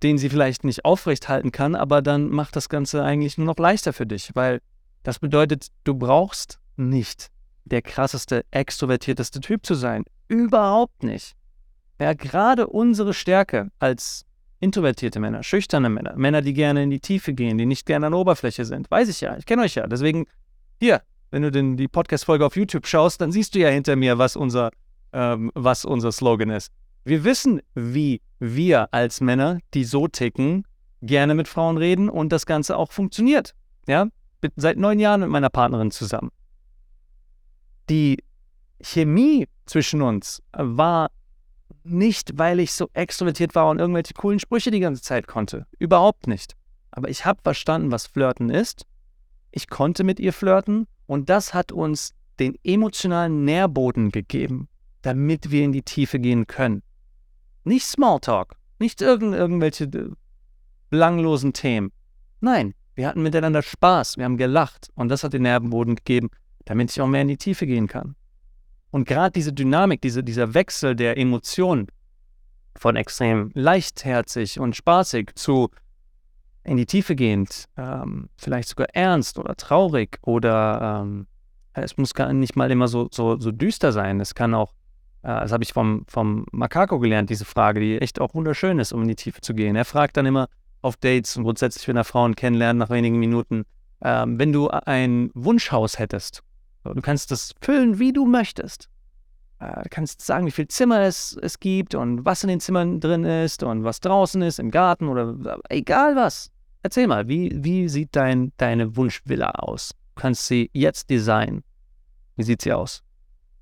[0.03, 3.92] den sie vielleicht nicht aufrechthalten kann, aber dann macht das Ganze eigentlich nur noch leichter
[3.92, 4.61] für dich, weil
[5.03, 7.30] das bedeutet, du brauchst nicht
[7.64, 10.05] der krasseste, extrovertierteste Typ zu sein.
[10.28, 11.34] Überhaupt nicht.
[12.01, 14.24] Ja, gerade unsere Stärke als
[14.61, 18.12] introvertierte Männer, schüchterne Männer, Männer, die gerne in die Tiefe gehen, die nicht gerne an
[18.12, 19.86] der Oberfläche sind, weiß ich ja, ich kenne euch ja.
[19.86, 20.26] Deswegen,
[20.80, 24.18] hier, wenn du den, die Podcast-Folge auf YouTube schaust, dann siehst du ja hinter mir,
[24.18, 24.70] was unser,
[25.12, 26.72] ähm, was unser Slogan ist.
[27.05, 30.66] Wir wissen, wie wir als Männer, die so ticken,
[31.03, 33.55] gerne mit Frauen reden und das Ganze auch funktioniert.
[33.87, 34.09] Ja,
[34.41, 36.31] bin seit neun Jahren mit meiner Partnerin zusammen.
[37.89, 38.22] Die
[38.83, 41.11] Chemie zwischen uns war
[41.85, 45.66] nicht, weil ich so extrovertiert war und irgendwelche coolen Sprüche die ganze Zeit konnte.
[45.79, 46.55] Überhaupt nicht.
[46.91, 48.85] Aber ich habe verstanden, was Flirten ist.
[49.51, 54.69] Ich konnte mit ihr flirten und das hat uns den emotionalen Nährboden gegeben,
[55.03, 56.83] damit wir in die Tiefe gehen können.
[57.65, 60.11] Nicht Smalltalk, nicht irgend, irgendwelche äh,
[60.91, 61.93] belanglosen Themen.
[62.41, 66.29] Nein, wir hatten miteinander Spaß, wir haben gelacht und das hat den Nährboden gegeben,
[66.67, 68.15] damit ich auch mehr in die Tiefe gehen kann.
[68.91, 71.87] Und gerade diese Dynamik, diese, dieser Wechsel der Emotionen
[72.77, 75.71] von extrem leichtherzig und spaßig zu
[76.69, 81.27] in die Tiefe gehend, ähm, vielleicht sogar ernst oder traurig oder ähm,
[81.73, 84.21] es muss gar nicht mal immer so, so, so düster sein.
[84.21, 84.73] Es kann auch,
[85.23, 88.93] äh, das habe ich vom, vom Makako gelernt, diese Frage, die echt auch wunderschön ist,
[88.93, 89.77] um in die Tiefe zu gehen.
[89.77, 90.49] Er fragt dann immer
[90.83, 93.64] auf Dates und grundsätzlich, wenn er Frauen kennenlernt, nach wenigen Minuten,
[94.03, 96.43] ähm, wenn du ein Wunschhaus hättest
[96.95, 98.89] Du kannst das füllen, wie du möchtest.
[99.59, 103.01] Äh, du kannst sagen, wie viele Zimmer es, es gibt und was in den Zimmern
[103.01, 106.51] drin ist und was draußen ist, im Garten oder egal was.
[106.83, 109.91] Erzähl mal, wie, wie sieht dein, deine Wunschvilla aus?
[110.14, 111.64] Du kannst sie jetzt designen.
[112.37, 113.03] Wie sieht sie aus?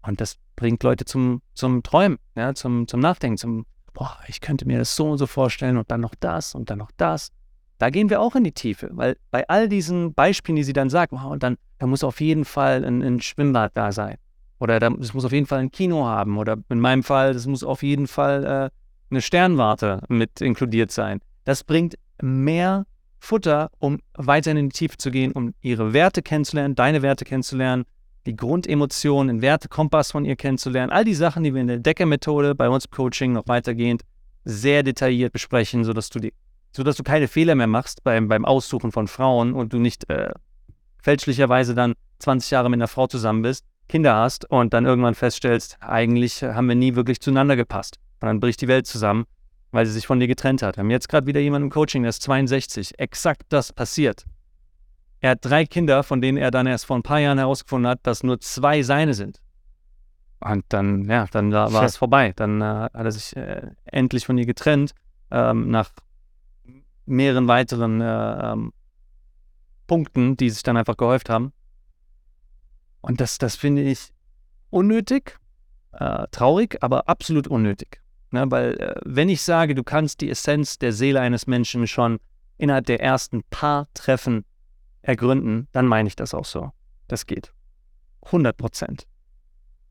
[0.03, 4.67] Und das bringt Leute zum, zum Träumen, ja, zum, zum Nachdenken, zum, boah, ich könnte
[4.67, 7.31] mir das so und so vorstellen und dann noch das und dann noch das.
[7.79, 10.89] Da gehen wir auch in die Tiefe, weil bei all diesen Beispielen, die sie dann
[10.89, 14.17] sagt, wow, und dann da muss auf jeden Fall ein, ein Schwimmbad da sein.
[14.59, 16.39] Oder es muss auf jeden Fall ein Kino haben.
[16.39, 18.71] Oder in meinem Fall, es muss auf jeden Fall äh,
[19.11, 21.21] eine Sternwarte mit inkludiert sein.
[21.45, 22.87] Das bringt mehr
[23.27, 27.85] Futter, um weiter in die Tiefe zu gehen, um ihre Werte kennenzulernen, deine Werte kennenzulernen,
[28.25, 30.91] die Grundemotionen, den Wertekompass von ihr kennenzulernen.
[30.91, 34.03] All die Sachen, die wir in der Decke-Methode bei uns im Coaching noch weitergehend
[34.45, 36.33] sehr detailliert besprechen, sodass du die
[36.77, 40.31] sodass du keine Fehler mehr machst beim, beim Aussuchen von Frauen und du nicht äh,
[41.03, 45.79] fälschlicherweise dann 20 Jahre mit einer Frau zusammen bist, Kinder hast und dann irgendwann feststellst,
[45.81, 47.97] eigentlich haben wir nie wirklich zueinander gepasst.
[48.21, 49.25] Und dann bricht die Welt zusammen,
[49.77, 50.77] weil sie sich von dir getrennt hat.
[50.77, 52.99] Wir haben jetzt gerade wieder jemanden im Coaching, der ist 62.
[52.99, 54.25] Exakt das passiert.
[55.21, 58.01] Er hat drei Kinder, von denen er dann erst vor ein paar Jahren herausgefunden hat,
[58.03, 59.43] dass nur zwei seine sind.
[60.41, 62.33] Und dann, ja, dann war es vorbei.
[62.35, 64.95] Dann äh, hat er sich äh, endlich von ihr getrennt,
[65.31, 65.91] ähm, nach
[67.05, 68.73] mehreren weiteren äh, ähm,
[69.87, 71.53] Punkten, die sich dann einfach gehäuft haben.
[73.03, 74.11] Und das, das finde ich
[74.71, 75.39] unnötig,
[75.93, 78.01] äh, traurig, aber absolut unnötig.
[78.31, 78.45] Ne?
[78.51, 82.19] Weil äh, wenn ich sage, du kannst die Essenz der Seele eines Menschen schon
[82.59, 84.45] innerhalb der ersten paar Treffen
[85.03, 86.73] ergründen, dann meine ich das auch so.
[87.09, 87.53] Das geht.
[88.27, 89.07] 100 Prozent.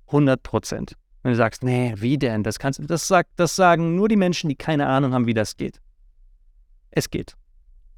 [0.07, 0.95] 100 Prozent.
[1.23, 2.43] Wenn du sagst, nee, wie denn?
[2.43, 5.57] Das kannst das sagt, das sagen nur die Menschen, die keine Ahnung haben, wie das
[5.57, 5.81] geht.
[6.91, 7.36] Es geht.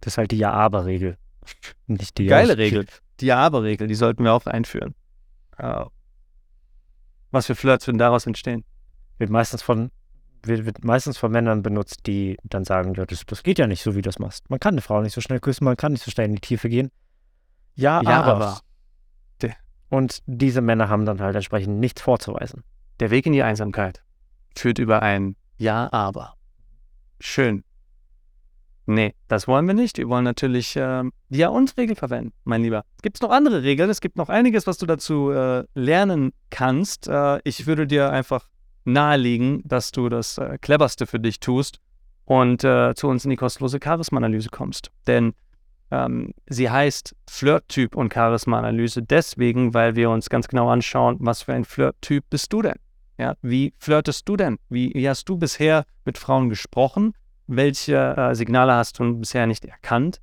[0.01, 1.17] Das ist halt die Ja-Aber-Regel.
[1.87, 2.85] Nicht die Geile ja Regel.
[3.19, 4.95] Die Ja-Aber-Regel, die sollten wir auch einführen.
[5.61, 5.85] Uh,
[7.31, 8.63] was für Flirts würden daraus entstehen?
[9.17, 9.91] Wird meistens von
[10.47, 13.95] wird, meistens von Männern benutzt, die dann sagen, ja, das, das geht ja nicht so,
[13.95, 14.49] wie du das machst.
[14.49, 16.41] Man kann eine Frau nicht so schnell küssen, man kann nicht so schnell in die
[16.41, 16.91] Tiefe gehen.
[17.75, 18.35] Ja, ja aber.
[18.35, 18.61] aber.
[19.89, 22.63] Und diese Männer haben dann halt entsprechend nichts vorzuweisen.
[22.99, 24.03] Der Weg in die Einsamkeit
[24.55, 26.33] führt über ein Ja, aber.
[27.19, 27.63] Schön.
[28.85, 29.97] Nee, das wollen wir nicht.
[29.97, 32.83] Wir wollen natürlich äh, die Ja-und-Regel verwenden, mein Lieber.
[33.01, 33.89] Gibt es noch andere Regeln?
[33.89, 37.07] Es gibt noch einiges, was du dazu äh, lernen kannst.
[37.07, 38.47] Äh, ich würde dir einfach
[38.87, 41.79] nahelegen, dass du das äh, Cleverste für dich tust
[42.25, 44.91] und äh, zu uns in die kostenlose Charisma-Analyse kommst.
[45.05, 45.33] Denn
[45.91, 51.53] ähm, sie heißt Flirt-Typ und Charisma-Analyse deswegen, weil wir uns ganz genau anschauen, was für
[51.53, 52.77] ein Flirt-Typ bist du denn?
[53.17, 54.57] Ja, wie flirtest du denn?
[54.69, 57.13] Wie, wie hast du bisher mit Frauen gesprochen?
[57.47, 60.19] welche äh, Signale hast du bisher nicht erkannt?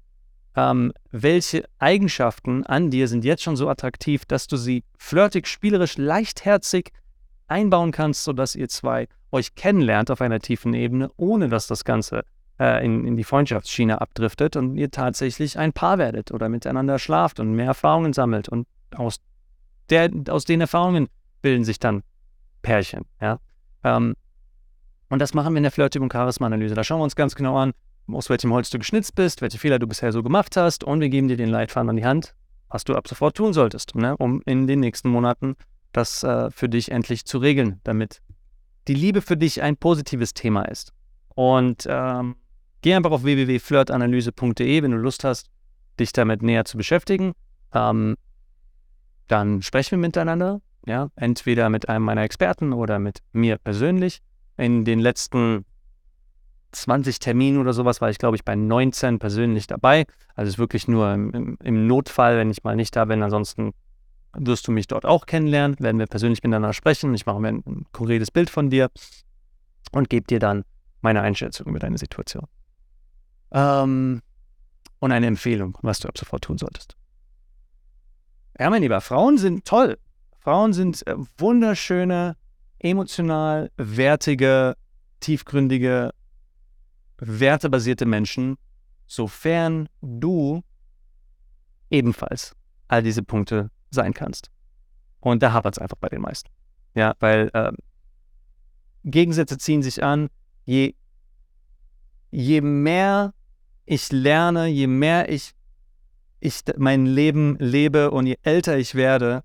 [0.56, 5.96] Ähm, welche Eigenschaften an dir sind jetzt schon so attraktiv, dass du sie flirtig, spielerisch,
[5.96, 6.92] leichtherzig
[7.46, 12.24] einbauen kannst, sodass ihr zwei euch kennenlernt auf einer tiefen Ebene, ohne dass das Ganze
[12.58, 17.40] äh, in, in die Freundschaftsschiene abdriftet und ihr tatsächlich ein Paar werdet oder miteinander schlaft
[17.40, 19.20] und mehr Erfahrungen sammelt und aus
[19.90, 21.08] der, aus den Erfahrungen
[21.42, 22.02] bilden sich dann
[22.62, 23.04] Pärchen.
[23.20, 23.38] Ja?
[23.82, 24.14] Ähm,
[25.10, 26.74] und das machen wir in der Flirtübung Charisma-Analyse.
[26.74, 27.72] Da schauen wir uns ganz genau an,
[28.08, 31.08] aus welchem Holz du geschnitzt bist, welche Fehler du bisher so gemacht hast und wir
[31.08, 32.34] geben dir den Leitfaden an die Hand,
[32.68, 34.16] was du ab sofort tun solltest, ne?
[34.16, 35.56] um in den nächsten Monaten
[35.96, 38.20] das äh, für dich endlich zu regeln, damit
[38.88, 40.92] die Liebe für dich ein positives Thema ist.
[41.34, 42.36] Und ähm,
[42.82, 45.50] geh einfach auf www.flirtanalyse.de, wenn du Lust hast,
[45.98, 47.32] dich damit näher zu beschäftigen.
[47.72, 48.16] Ähm,
[49.28, 54.20] dann sprechen wir miteinander, ja, entweder mit einem meiner Experten oder mit mir persönlich.
[54.56, 55.64] In den letzten
[56.72, 60.04] 20 Terminen oder sowas war ich, glaube ich, bei 19 persönlich dabei.
[60.34, 63.22] Also es ist wirklich nur im, im, Notfall, wenn ich mal nicht da bin.
[63.22, 63.72] Ansonsten
[64.36, 67.14] wirst du mich dort auch kennenlernen, werden wir persönlich miteinander sprechen.
[67.14, 68.90] Ich mache mir ein, ein konkretes Bild von dir
[69.92, 70.64] und gebe dir dann
[71.00, 72.46] meine Einschätzung über deine Situation.
[73.52, 74.22] Ähm,
[74.98, 76.96] und eine Empfehlung, was du ab sofort tun solltest.
[78.58, 79.98] Ja, mein Lieber, Frauen sind toll.
[80.38, 82.36] Frauen sind äh, wunderschöne,
[82.78, 84.76] emotional wertige,
[85.20, 86.10] tiefgründige,
[87.18, 88.56] wertebasierte Menschen,
[89.06, 90.62] sofern du
[91.90, 92.54] ebenfalls
[92.88, 94.50] all diese Punkte sein kannst.
[95.20, 96.50] Und da hapert es einfach bei den meisten.
[96.94, 97.72] Ja, weil äh,
[99.04, 100.28] Gegensätze ziehen sich an.
[100.64, 100.94] Je,
[102.30, 103.32] je mehr
[103.86, 105.52] ich lerne, je mehr ich,
[106.40, 109.42] ich mein Leben lebe und je älter ich werde,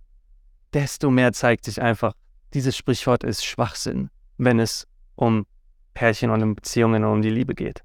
[0.74, 2.14] desto mehr zeigt sich einfach,
[2.54, 5.46] dieses Sprichwort ist Schwachsinn, wenn es um
[5.94, 7.84] Pärchen und um Beziehungen und um die Liebe geht.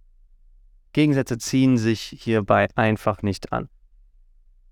[0.93, 3.69] Gegensätze ziehen sich hierbei einfach nicht an.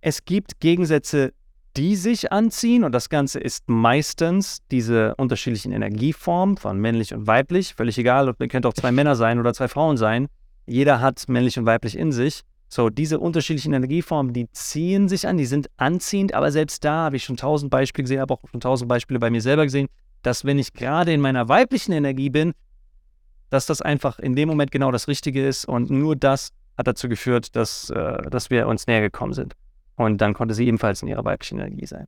[0.00, 1.32] Es gibt Gegensätze,
[1.76, 7.74] die sich anziehen und das Ganze ist meistens diese unterschiedlichen Energieformen von männlich und weiblich,
[7.74, 10.28] völlig egal, ob ihr könnt auch zwei Männer sein oder zwei Frauen sein.
[10.66, 12.42] Jeder hat männlich und weiblich in sich.
[12.68, 17.16] So, diese unterschiedlichen Energieformen, die ziehen sich an, die sind anziehend, aber selbst da habe
[17.16, 19.88] ich schon tausend Beispiele gesehen, habe auch schon tausend Beispiele bei mir selber gesehen,
[20.22, 22.52] dass wenn ich gerade in meiner weiblichen Energie bin,
[23.50, 27.08] dass das einfach in dem Moment genau das Richtige ist und nur das hat dazu
[27.08, 29.54] geführt, dass, äh, dass wir uns näher gekommen sind.
[29.96, 32.06] Und dann konnte sie ebenfalls in ihrer weiblichen Energie sein.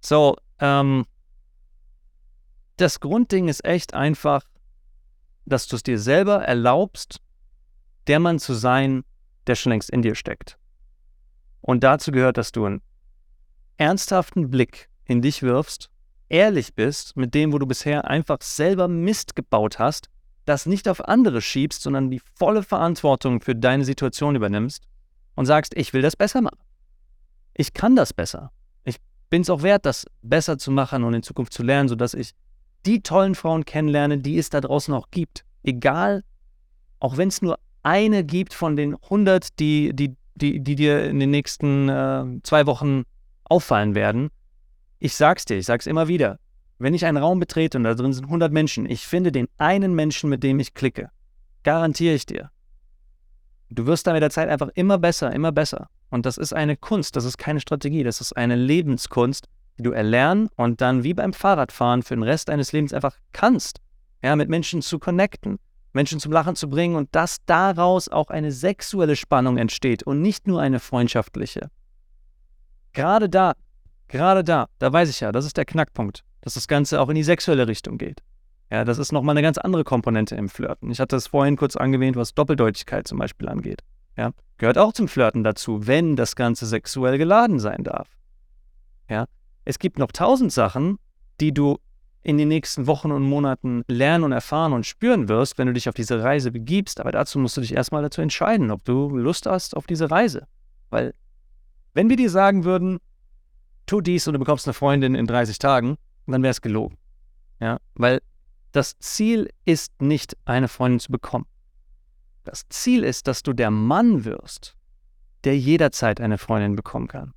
[0.00, 1.04] So, ähm,
[2.76, 4.44] das Grundding ist echt einfach,
[5.44, 7.20] dass du es dir selber erlaubst,
[8.06, 9.04] der Mann zu sein,
[9.46, 10.58] der schon längst in dir steckt.
[11.60, 12.82] Und dazu gehört, dass du einen
[13.76, 15.90] ernsthaften Blick in dich wirfst,
[16.28, 20.08] ehrlich bist mit dem, wo du bisher einfach selber Mist gebaut hast,
[20.44, 24.84] das nicht auf andere schiebst, sondern die volle Verantwortung für deine Situation übernimmst
[25.34, 26.58] und sagst, ich will das besser machen
[27.58, 28.52] ich kann das besser.
[28.84, 28.96] Ich
[29.28, 32.32] bin es auch wert, das besser zu machen und in Zukunft zu lernen, sodass ich
[32.86, 35.44] die tollen Frauen kennenlerne, die es da draußen auch gibt.
[35.64, 36.22] Egal,
[37.00, 41.18] auch wenn es nur eine gibt von den 100, die, die, die, die dir in
[41.18, 43.02] den nächsten äh, zwei Wochen
[43.44, 44.30] auffallen werden.
[45.00, 46.38] Ich sag's dir, ich sag's immer wieder.
[46.78, 49.96] Wenn ich einen Raum betrete und da drin sind 100 Menschen, ich finde den einen
[49.96, 51.10] Menschen, mit dem ich klicke.
[51.64, 52.52] Garantiere ich dir.
[53.68, 55.88] Du wirst da mit der Zeit einfach immer besser, immer besser.
[56.10, 59.48] Und das ist eine Kunst, das ist keine Strategie, das ist eine Lebenskunst,
[59.78, 63.80] die du erlernen und dann wie beim Fahrradfahren für den Rest deines Lebens einfach kannst.
[64.22, 65.58] Ja, mit Menschen zu connecten,
[65.92, 70.48] Menschen zum Lachen zu bringen und dass daraus auch eine sexuelle Spannung entsteht und nicht
[70.48, 71.70] nur eine freundschaftliche.
[72.92, 73.54] Gerade da,
[74.08, 77.14] gerade da, da weiß ich ja, das ist der Knackpunkt, dass das Ganze auch in
[77.14, 78.22] die sexuelle Richtung geht.
[78.70, 80.90] Ja, das ist nochmal eine ganz andere Komponente im Flirten.
[80.90, 83.82] Ich hatte es vorhin kurz angewähnt, was Doppeldeutigkeit zum Beispiel angeht.
[84.18, 88.08] Ja, gehört auch zum Flirten dazu, wenn das Ganze sexuell geladen sein darf.
[89.08, 89.26] Ja,
[89.64, 90.98] es gibt noch tausend Sachen,
[91.40, 91.78] die du
[92.22, 95.88] in den nächsten Wochen und Monaten lernen und erfahren und spüren wirst, wenn du dich
[95.88, 97.00] auf diese Reise begibst.
[97.00, 100.48] Aber dazu musst du dich erstmal dazu entscheiden, ob du Lust hast auf diese Reise.
[100.90, 101.14] Weil,
[101.94, 102.98] wenn wir dir sagen würden,
[103.86, 105.96] tu dies und du bekommst eine Freundin in 30 Tagen,
[106.26, 106.98] dann wäre es gelogen.
[107.60, 108.20] Ja, weil
[108.72, 111.46] das Ziel ist nicht, eine Freundin zu bekommen.
[112.48, 114.74] Das Ziel ist, dass du der Mann wirst,
[115.44, 117.34] der jederzeit eine Freundin bekommen kann.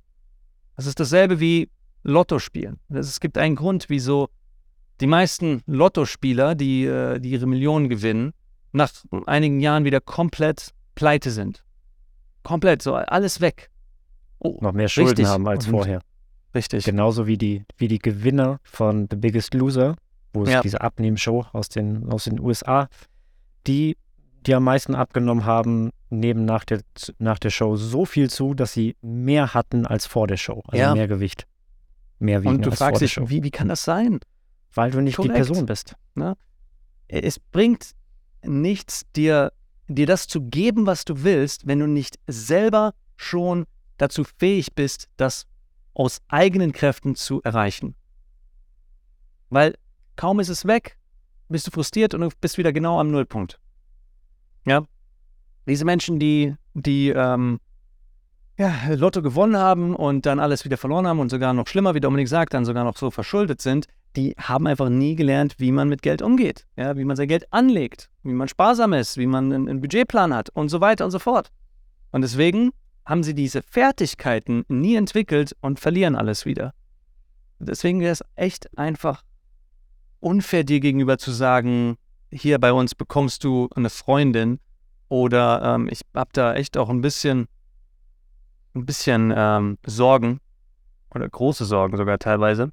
[0.74, 1.68] Das ist dasselbe wie
[2.02, 2.80] Lotto spielen.
[2.88, 4.30] Es gibt einen Grund, wieso
[5.02, 8.32] die meisten Lottospieler, die, äh, die ihre Millionen gewinnen,
[8.72, 8.90] nach
[9.26, 11.62] einigen Jahren wieder komplett pleite sind.
[12.42, 13.70] Komplett, so alles weg.
[14.38, 15.26] Oh, Noch mehr Schulden richtig.
[15.26, 16.00] haben als vorher.
[16.54, 16.86] Richtig.
[16.86, 19.94] Genauso wie die, wie die Gewinner von The Biggest Loser,
[20.32, 20.62] wo es ja.
[20.62, 22.88] diese Abnehmshow aus den, aus den USA,
[23.66, 23.98] die
[24.46, 26.82] die am meisten abgenommen haben, nehmen nach der,
[27.18, 30.62] nach der Show so viel zu, dass sie mehr hatten als vor der Show.
[30.66, 30.94] Also ja.
[30.94, 31.46] mehr Gewicht.
[32.18, 34.20] Mehr wiegen Und du als fragst dich, wie, wie kann das sein?
[34.74, 35.34] Weil du nicht Korrekt.
[35.34, 35.96] die Person bist.
[36.14, 36.36] Ne?
[37.08, 37.92] Es bringt
[38.42, 39.52] nichts, dir,
[39.88, 43.66] dir das zu geben, was du willst, wenn du nicht selber schon
[43.98, 45.46] dazu fähig bist, das
[45.94, 47.94] aus eigenen Kräften zu erreichen.
[49.50, 49.76] Weil
[50.16, 50.96] kaum ist es weg,
[51.48, 53.60] bist du frustriert und du bist wieder genau am Nullpunkt.
[54.64, 54.82] Ja,
[55.66, 57.60] diese Menschen, die, die ähm,
[58.58, 62.00] ja, Lotto gewonnen haben und dann alles wieder verloren haben und sogar noch schlimmer, wie
[62.00, 63.86] Dominik sagt, dann sogar noch so verschuldet sind,
[64.16, 67.50] die haben einfach nie gelernt, wie man mit Geld umgeht, ja, wie man sein Geld
[67.52, 71.10] anlegt, wie man sparsam ist, wie man einen, einen Budgetplan hat und so weiter und
[71.10, 71.50] so fort.
[72.10, 72.72] Und deswegen
[73.06, 76.74] haben sie diese Fertigkeiten nie entwickelt und verlieren alles wieder.
[77.58, 79.22] Deswegen wäre es echt einfach
[80.20, 81.96] unfair dir gegenüber zu sagen,
[82.32, 84.58] hier bei uns bekommst du eine Freundin
[85.08, 87.46] oder ähm, ich habe da echt auch ein bisschen,
[88.74, 90.40] ein bisschen ähm, Sorgen
[91.14, 92.70] oder große Sorgen sogar teilweise.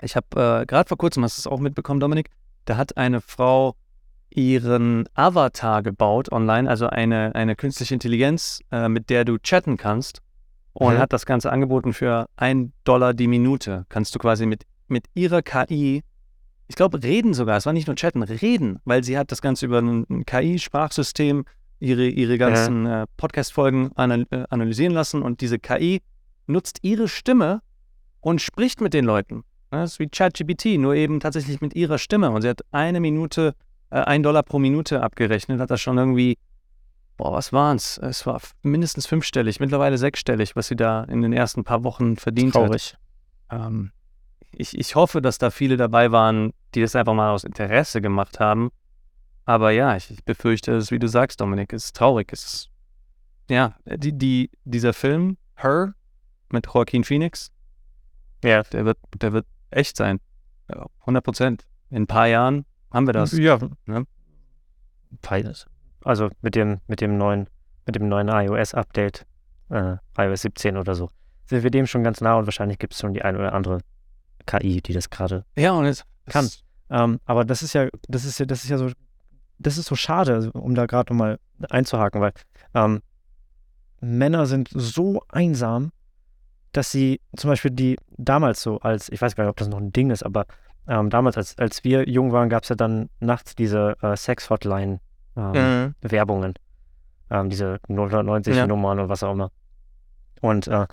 [0.00, 0.26] Ich habe
[0.62, 2.30] äh, gerade vor kurzem, hast du es auch mitbekommen, Dominik,
[2.64, 3.74] da hat eine Frau
[4.30, 10.22] ihren Avatar gebaut online, also eine, eine künstliche Intelligenz, äh, mit der du chatten kannst
[10.72, 10.98] und mhm.
[10.98, 13.84] hat das Ganze angeboten für ein Dollar die Minute.
[13.88, 16.02] Kannst du quasi mit, mit ihrer KI,
[16.68, 19.66] ich glaube, reden sogar, es war nicht nur chatten, reden, weil sie hat das Ganze
[19.66, 21.44] über ein, KI-Sprachsystem,
[21.80, 23.02] ihre, ihre ganzen ja.
[23.02, 26.00] äh, Podcast-Folgen anal äh, analysieren lassen und diese KI
[26.46, 27.60] nutzt ihre Stimme
[28.20, 29.44] und spricht mit den Leuten.
[29.70, 32.30] Das ist wie ChatGPT, nur eben tatsächlich mit ihrer Stimme.
[32.30, 33.54] Und sie hat eine Minute
[33.92, 36.38] äh, ein Dollar pro Minute abgerechnet, hat das schon irgendwie,
[37.18, 37.98] boah, was waren's?
[37.98, 42.54] Es war mindestens fünfstellig, mittlerweile sechsstellig, was sie da in den ersten paar Wochen verdient
[42.54, 42.96] Traurig.
[43.48, 43.66] hat.
[43.66, 43.92] Ähm,
[44.52, 48.40] ich, ich hoffe, dass da viele dabei waren, die das einfach mal aus Interesse gemacht
[48.40, 48.70] haben.
[49.44, 52.32] Aber ja, ich, ich befürchte, es, wie du sagst, Dominik, es ist traurig.
[52.32, 52.70] Es ist,
[53.50, 55.94] ja, die, die, dieser Film, Her,
[56.50, 57.50] mit Joaquin Phoenix,
[58.44, 58.62] ja.
[58.62, 60.20] der wird, der wird echt sein.
[61.00, 61.66] 100 Prozent.
[61.90, 63.32] In ein paar Jahren haben wir das?
[63.32, 63.58] Ja.
[63.86, 64.06] Ne?
[65.22, 65.66] Beides.
[66.04, 67.48] Also mit dem, mit dem neuen,
[67.86, 69.26] mit dem neuen iOS-Update,
[69.70, 71.10] äh, iOS 17 oder so,
[71.46, 73.80] sind wir dem schon ganz nah und wahrscheinlich gibt es schon die eine oder andere
[74.46, 76.48] KI, die das gerade ja, und kann.
[76.90, 78.90] Ähm, aber das ist ja, das ist ja, das ist ja so,
[79.58, 81.38] das ist so schade, also, um da gerade nochmal
[81.70, 82.32] einzuhaken, weil
[82.74, 83.00] ähm,
[84.00, 85.92] Männer sind so einsam,
[86.72, 89.78] dass sie zum Beispiel die damals so als, ich weiß gar nicht, ob das noch
[89.78, 90.46] ein Ding ist, aber
[90.88, 96.44] ähm, damals, als, als wir jung waren, gab es ja dann nachts diese äh, Sex-Hotline-Werbungen.
[96.44, 96.54] Ähm, mhm.
[97.30, 98.64] Ähm, diese 090 ja.
[98.64, 99.52] Und was auch immer.
[100.40, 100.88] Und äh,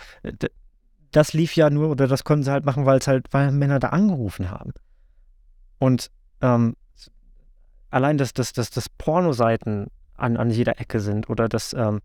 [1.12, 3.80] das lief ja nur, oder das konnten sie halt machen, weil es halt, weil Männer
[3.80, 4.72] da angerufen haben.
[5.80, 6.76] Und ähm,
[7.89, 12.01] allein, dass, dass, dass, dass Pornoseiten an, an jeder Ecke sind oder dass ähm,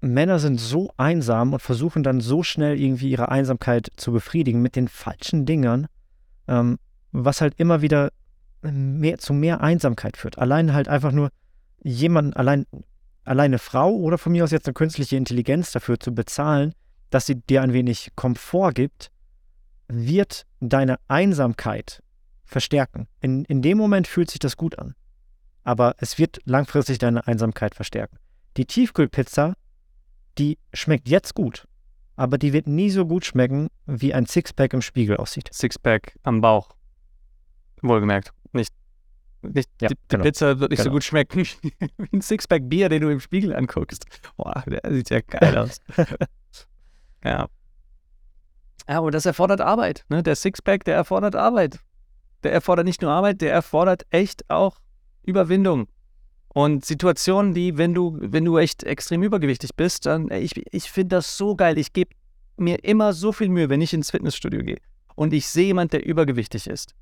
[0.00, 4.74] Männer sind so einsam und versuchen dann so schnell irgendwie ihre Einsamkeit zu befriedigen mit
[4.74, 5.86] den falschen Dingern,
[6.48, 6.78] ähm,
[7.12, 8.10] was halt immer wieder
[8.62, 10.38] mehr, zu mehr Einsamkeit führt.
[10.38, 11.30] Allein halt einfach nur
[11.82, 12.66] jemanden, allein,
[13.24, 16.74] eine Frau oder von mir aus jetzt eine künstliche Intelligenz dafür zu bezahlen,
[17.12, 19.10] dass sie dir ein wenig Komfort gibt,
[19.88, 22.02] wird deine Einsamkeit
[22.44, 23.06] verstärken.
[23.20, 24.94] In, in dem Moment fühlt sich das gut an.
[25.64, 28.18] Aber es wird langfristig deine Einsamkeit verstärken.
[28.56, 29.54] Die Tiefkühlpizza,
[30.38, 31.66] die schmeckt jetzt gut
[32.16, 35.48] aber die wird nie so gut schmecken, wie ein Sixpack im Spiegel aussieht.
[35.52, 36.70] Sixpack am Bauch.
[37.80, 38.32] Wohlgemerkt.
[38.52, 38.72] Nicht,
[39.42, 40.22] nicht ja, die, genau.
[40.22, 40.90] Pizza wird nicht genau.
[40.90, 41.72] so gut schmecken wie
[42.12, 44.04] ein Sixpack Bier, den du im Spiegel anguckst.
[44.36, 45.80] Boah, der sieht ja geil aus.
[47.24, 47.48] Ja.
[48.88, 50.04] Ja, aber das erfordert Arbeit.
[50.08, 50.22] Ne?
[50.22, 51.78] Der Sixpack, der erfordert Arbeit.
[52.42, 54.78] Der erfordert nicht nur Arbeit, der erfordert echt auch
[55.22, 55.86] Überwindung.
[56.48, 61.16] Und Situationen, die, wenn du, wenn du echt extrem übergewichtig bist, dann, ich, ich finde
[61.16, 61.78] das so geil.
[61.78, 62.10] Ich gebe
[62.56, 64.78] mir immer so viel Mühe, wenn ich ins Fitnessstudio gehe
[65.14, 66.94] und ich sehe jemand, der übergewichtig ist.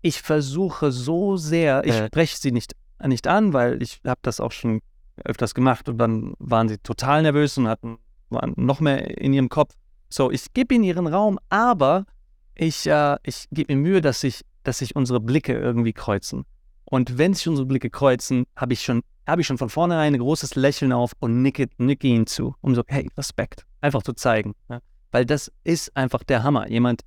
[0.00, 4.52] Ich versuche so sehr, ich spreche sie nicht, nicht an, weil ich habe das auch
[4.52, 4.80] schon
[5.24, 7.98] öfters gemacht und dann waren sie total nervös und hatten
[8.30, 9.74] waren noch mehr in ihrem Kopf.
[10.08, 12.06] So, ich gebe ihnen ihren Raum, aber
[12.54, 16.44] ich, äh, ich gebe mir Mühe, dass sich dass sich unsere Blicke irgendwie kreuzen.
[16.84, 20.20] Und wenn sich unsere Blicke kreuzen, habe ich schon, habe ich schon von vornherein ein
[20.20, 24.54] großes Lächeln auf und nicke, nicke ihn zu, um so, hey, Respekt, einfach zu zeigen.
[24.68, 24.80] Ja?
[25.10, 26.68] Weil das ist einfach der Hammer.
[26.68, 27.02] Jemand,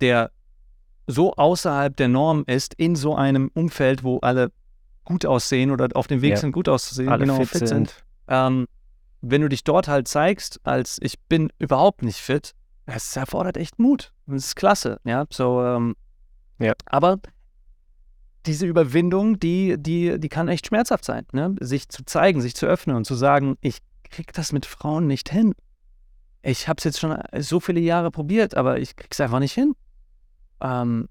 [0.00, 0.30] der
[1.06, 4.52] so außerhalb der Norm ist, in so einem Umfeld, wo alle
[5.04, 6.36] gut aussehen oder auf dem Weg ja.
[6.36, 7.68] sind, gut auszusehen, alle genau fit, fit sind.
[7.68, 8.04] sind.
[8.28, 8.66] Ähm,
[9.30, 12.54] wenn du dich dort halt zeigst, als ich bin überhaupt nicht fit,
[12.86, 14.12] es erfordert echt Mut.
[14.26, 15.26] Das ist klasse, ja.
[15.30, 15.96] So, ähm,
[16.58, 16.74] ja.
[16.86, 17.18] Aber
[18.46, 21.26] diese Überwindung, die, die, die kann echt schmerzhaft sein.
[21.32, 21.54] Ne?
[21.60, 25.28] Sich zu zeigen, sich zu öffnen und zu sagen, ich krieg das mit Frauen nicht
[25.28, 25.52] hin.
[26.42, 29.74] Ich habe es jetzt schon so viele Jahre probiert, aber ich krieg's einfach nicht hin.
[30.60, 31.08] Ähm,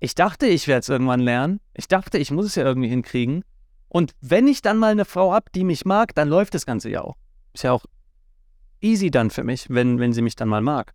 [0.00, 1.60] ich dachte, ich werde es irgendwann lernen.
[1.74, 3.44] Ich dachte, ich muss es ja irgendwie hinkriegen.
[3.88, 6.90] Und wenn ich dann mal eine Frau habe, die mich mag, dann läuft das Ganze
[6.90, 7.16] ja auch.
[7.52, 7.84] Ist ja auch
[8.80, 10.92] easy dann für mich, wenn, wenn sie mich dann mal mag.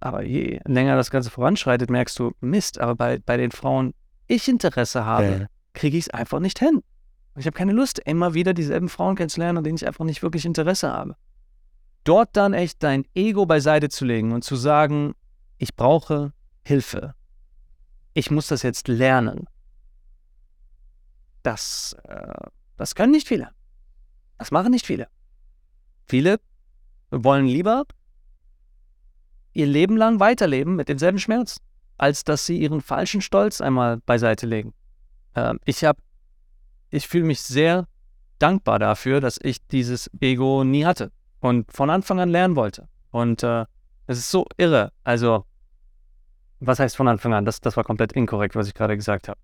[0.00, 3.94] Aber je länger das Ganze voranschreitet, merkst du, Mist, aber bei, bei den Frauen
[4.26, 5.46] ich Interesse habe, ja.
[5.74, 6.82] kriege ich es einfach nicht hin.
[7.36, 10.44] Ich habe keine Lust, immer wieder dieselben Frauen kennenzulernen, an denen ich einfach nicht wirklich
[10.44, 11.16] Interesse habe.
[12.04, 15.14] Dort dann echt dein Ego beiseite zu legen und zu sagen,
[15.58, 16.32] ich brauche
[16.66, 17.14] Hilfe.
[18.12, 19.46] Ich muss das jetzt lernen.
[21.42, 23.50] Das, äh, das können nicht viele.
[24.38, 25.06] Das machen nicht viele.
[26.12, 26.40] Viele
[27.10, 27.84] wollen lieber
[29.54, 31.56] ihr Leben lang weiterleben mit demselben Schmerz,
[31.96, 34.74] als dass sie ihren falschen Stolz einmal beiseite legen.
[35.34, 36.02] Ähm, ich habe,
[36.90, 37.88] ich fühle mich sehr
[38.38, 42.90] dankbar dafür, dass ich dieses Ego nie hatte und von Anfang an lernen wollte.
[43.10, 43.64] Und äh,
[44.06, 44.92] es ist so irre.
[45.04, 45.46] Also,
[46.60, 47.46] was heißt von Anfang an?
[47.46, 49.40] Das, das war komplett inkorrekt, was ich gerade gesagt habe.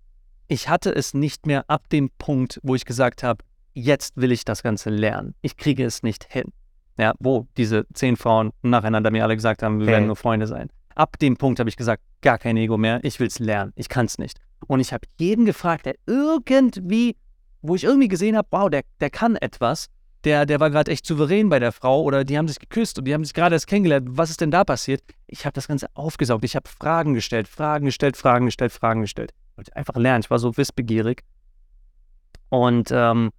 [0.47, 3.43] Ich hatte es nicht mehr ab dem Punkt, wo ich gesagt habe,
[3.73, 5.33] jetzt will ich das Ganze lernen.
[5.41, 6.51] Ich kriege es nicht hin.
[6.99, 9.93] Ja, wo diese zehn Frauen nacheinander mir alle gesagt haben, wir hey.
[9.93, 10.69] werden nur Freunde sein.
[10.95, 13.87] Ab dem Punkt habe ich gesagt, gar kein Ego mehr, ich will es lernen, ich
[13.87, 14.37] kann es nicht.
[14.67, 17.15] Und ich habe jeden gefragt, der irgendwie,
[17.61, 19.87] wo ich irgendwie gesehen habe, wow, der, der kann etwas,
[20.25, 23.05] der, der war gerade echt souverän bei der Frau oder die haben sich geküsst und
[23.05, 24.09] die haben sich gerade erst kennengelernt.
[24.11, 25.01] Was ist denn da passiert?
[25.27, 26.43] Ich habe das Ganze aufgesaugt.
[26.43, 29.31] Ich habe Fragen gestellt, Fragen gestellt, Fragen gestellt, Fragen gestellt.
[29.51, 30.21] Ich wollte einfach lernen.
[30.21, 31.23] Ich war so wissbegierig.
[32.49, 33.31] Und ähm,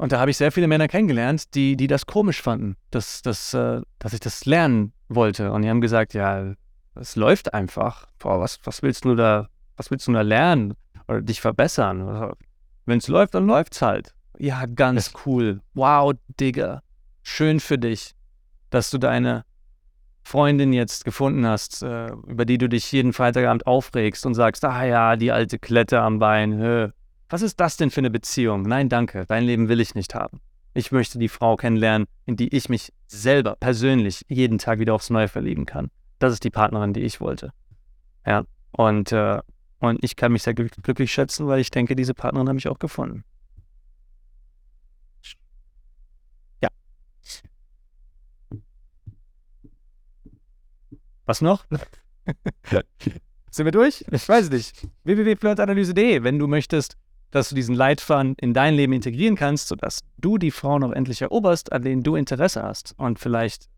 [0.00, 3.52] und da habe ich sehr viele Männer kennengelernt, die, die das komisch fanden, dass, dass,
[3.52, 5.52] äh, dass ich das lernen wollte.
[5.52, 6.54] Und die haben gesagt, ja,
[6.94, 8.06] es läuft einfach.
[8.18, 10.72] Boah, was, was willst du da, was willst du da lernen
[11.06, 12.32] oder dich verbessern?
[12.86, 14.14] Wenn es läuft, dann läuft's halt.
[14.38, 15.60] Ja, ganz cool.
[15.74, 16.82] Wow, Digga.
[17.22, 18.14] Schön für dich,
[18.70, 19.44] dass du deine
[20.22, 24.82] Freundin jetzt gefunden hast, äh, über die du dich jeden Freitagabend aufregst und sagst, ah
[24.82, 26.88] ja, die alte Klette am Bein, hö.
[27.30, 28.62] Was ist das denn für eine Beziehung?
[28.62, 30.40] Nein, danke, dein Leben will ich nicht haben.
[30.74, 35.10] Ich möchte die Frau kennenlernen, in die ich mich selber persönlich jeden Tag wieder aufs
[35.10, 35.92] Neue verlieben kann.
[36.18, 37.52] Das ist die Partnerin, die ich wollte.
[38.26, 39.40] Ja, und, äh,
[39.78, 42.80] und ich kann mich sehr glücklich schätzen, weil ich denke, diese Partnerin habe ich auch
[42.80, 43.24] gefunden.
[46.60, 46.68] Ja.
[51.26, 51.64] Was noch?
[53.52, 54.04] Sind wir durch?
[54.10, 54.88] Ich weiß nicht.
[55.04, 56.96] www.flirtanalyse.de, wenn du möchtest,
[57.30, 61.22] dass du diesen Leitfaden in dein Leben integrieren kannst, sodass du die Frauen auch endlich
[61.22, 63.68] eroberst, an denen du Interesse hast und vielleicht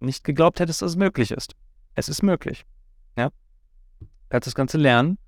[0.00, 1.54] nicht geglaubt hättest, dass es möglich ist.
[1.94, 2.64] Es ist möglich.
[3.16, 3.30] Ja?
[4.00, 5.18] Du kannst das Ganze lernen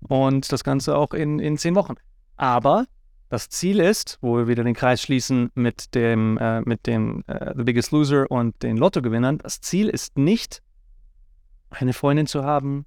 [0.00, 1.94] und das Ganze auch in, in zehn Wochen.
[2.36, 2.86] Aber
[3.28, 7.54] das Ziel ist, wo wir wieder den Kreis schließen mit dem, äh, mit dem äh,
[7.56, 10.62] The Biggest Loser und den Lottogewinnern, das Ziel ist nicht,
[11.70, 12.86] eine Freundin zu haben,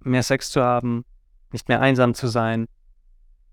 [0.00, 1.04] mehr Sex zu haben,
[1.52, 2.66] nicht mehr einsam zu sein,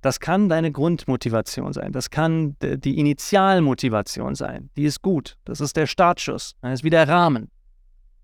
[0.01, 1.91] das kann deine Grundmotivation sein.
[1.91, 4.69] Das kann die Initialmotivation sein.
[4.75, 5.37] Die ist gut.
[5.45, 6.55] Das ist der Startschuss.
[6.61, 7.51] Das ist wie der Rahmen.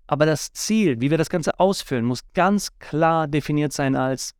[0.08, 4.34] Aber das Ziel, wie wir das Ganze ausfüllen, muss ganz klar definiert sein als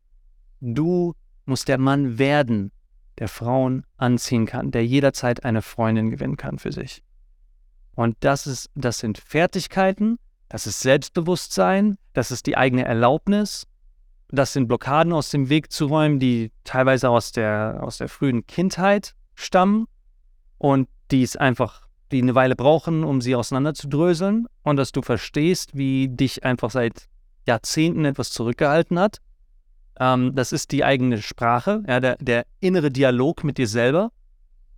[0.59, 1.15] du
[1.45, 2.71] musst der Mann werden,
[3.17, 7.03] der Frauen anziehen kann, der jederzeit eine Freundin gewinnen kann für sich.
[7.95, 13.67] Und das ist, das sind Fertigkeiten, das ist Selbstbewusstsein, das ist die eigene Erlaubnis,
[14.31, 18.45] das sind Blockaden aus dem Weg zu räumen, die teilweise aus der, aus der frühen
[18.45, 19.87] Kindheit stammen
[20.57, 25.75] und die es einfach, die eine Weile brauchen, um sie auseinanderzudröseln und dass du verstehst,
[25.75, 27.07] wie dich einfach seit
[27.47, 29.17] Jahrzehnten etwas zurückgehalten hat.
[29.99, 34.11] Ähm, das ist die eigene Sprache, ja, der, der innere Dialog mit dir selber.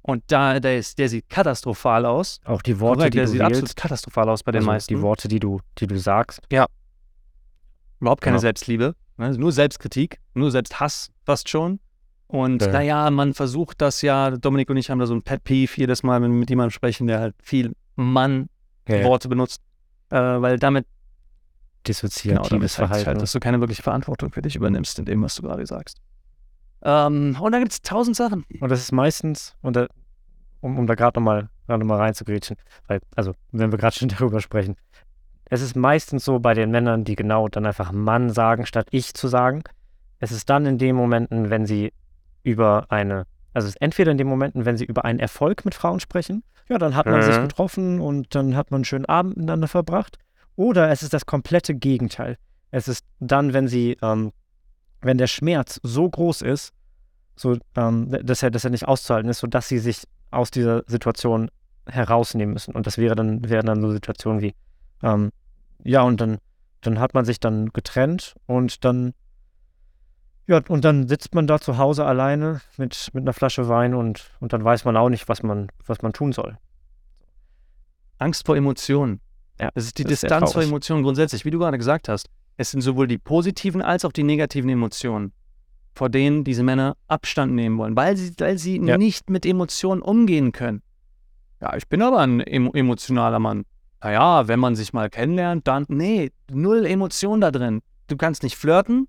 [0.04, 2.40] Und da, der, ist, der sieht katastrophal aus.
[2.46, 3.52] Auch die Worte, Korrekt, die der du sieht wählst.
[3.52, 4.96] absolut katastrophal aus bei den also meisten.
[4.96, 6.42] Die Worte, die du, die du sagst.
[6.52, 6.66] Ja.
[8.02, 8.42] Überhaupt keine ja.
[8.42, 8.96] Selbstliebe.
[9.18, 9.38] Ne?
[9.38, 11.80] Nur Selbstkritik, nur Selbsthass fast schon.
[12.28, 12.72] Und ja.
[12.72, 16.02] naja, man versucht das ja, Dominik und ich haben da so ein Pet Peeve jedes
[16.02, 19.30] Mal, wenn wir mit jemandem sprechen, der halt viel Mann-Worte ja.
[19.30, 19.62] benutzt,
[20.10, 20.86] äh, weil damit
[21.88, 25.36] dissoziatives genau, Verhalten, halt, dass du keine wirkliche Verantwortung für dich übernimmst in dem, was
[25.36, 25.98] du gerade sagst.
[26.84, 28.46] Ähm, und dann gibt es tausend Sachen.
[28.60, 29.88] Und das ist meistens, und da,
[30.62, 34.42] um, um da gerade nochmal noch mal reinzugrätschen, weil, also, wenn wir gerade schon darüber
[34.42, 34.76] sprechen,
[35.52, 39.14] es ist meistens so bei den Männern, die genau dann einfach Mann sagen, statt ich
[39.14, 39.64] zu sagen.
[40.20, 41.92] Es ist dann in den Momenten, wenn sie
[42.42, 45.76] über eine, also es ist entweder in den Momenten, wenn sie über einen Erfolg mit
[45.76, 47.24] Frauen sprechen, ja, dann hat man mhm.
[47.24, 50.20] sich getroffen und dann hat man einen schönen Abend miteinander verbracht.
[50.56, 52.38] Oder es ist das komplette Gegenteil.
[52.72, 54.32] Es ist dann, wenn sie, ähm,
[55.02, 56.72] wenn der Schmerz so groß ist,
[57.36, 61.52] so, ähm, dass, er, dass er nicht auszuhalten ist, sodass sie sich aus dieser Situation
[61.88, 62.74] herausnehmen müssen.
[62.74, 64.56] Und das wäre dann, wären dann so Situationen wie,
[65.04, 65.32] ähm,
[65.84, 66.38] ja, und dann,
[66.82, 69.14] dann hat man sich dann getrennt und dann,
[70.48, 74.32] ja, und dann sitzt man da zu Hause alleine mit, mit einer Flasche Wein und,
[74.40, 76.58] und dann weiß man auch nicht, was man, was man tun soll.
[78.18, 79.22] Angst vor Emotionen.
[79.60, 82.30] Ja, das ist die Distanz ist vor Emotionen grundsätzlich, wie du gerade gesagt hast.
[82.58, 85.34] Es sind sowohl die positiven als auch die negativen Emotionen,
[85.94, 88.98] vor denen diese Männer Abstand nehmen wollen, weil sie, weil sie ja.
[88.98, 90.82] nicht mit Emotionen umgehen können.
[91.62, 93.66] Ja, ich bin aber ein emotionaler Mann.
[94.04, 97.82] Naja, wenn man sich mal kennenlernt, dann, nee, null Emotion da drin.
[98.08, 99.08] Du kannst nicht flirten.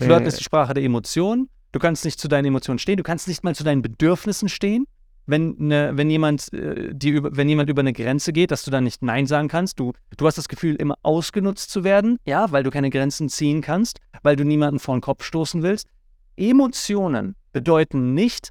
[0.00, 1.48] Flirten ist die Sprache der Emotionen.
[1.72, 2.96] Du kannst nicht zu deinen Emotionen stehen.
[2.96, 4.86] Du kannst nicht mal zu deinen Bedürfnissen stehen.
[5.26, 8.70] Wenn, ne, wenn, jemand, äh, die über, wenn jemand über eine Grenze geht, dass du
[8.70, 9.80] dann nicht Nein sagen kannst.
[9.80, 13.62] Du, du hast das Gefühl, immer ausgenutzt zu werden, ja, weil du keine Grenzen ziehen
[13.62, 15.88] kannst, weil du niemanden vor den Kopf stoßen willst.
[16.36, 18.50] Emotionen bedeuten nicht,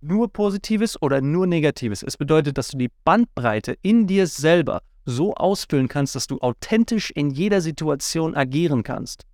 [0.00, 2.02] nur Positives oder nur Negatives.
[2.02, 7.10] Es bedeutet, dass du die Bandbreite in dir selber so ausfüllen kannst, dass du authentisch
[7.10, 9.24] in jeder Situation agieren kannst.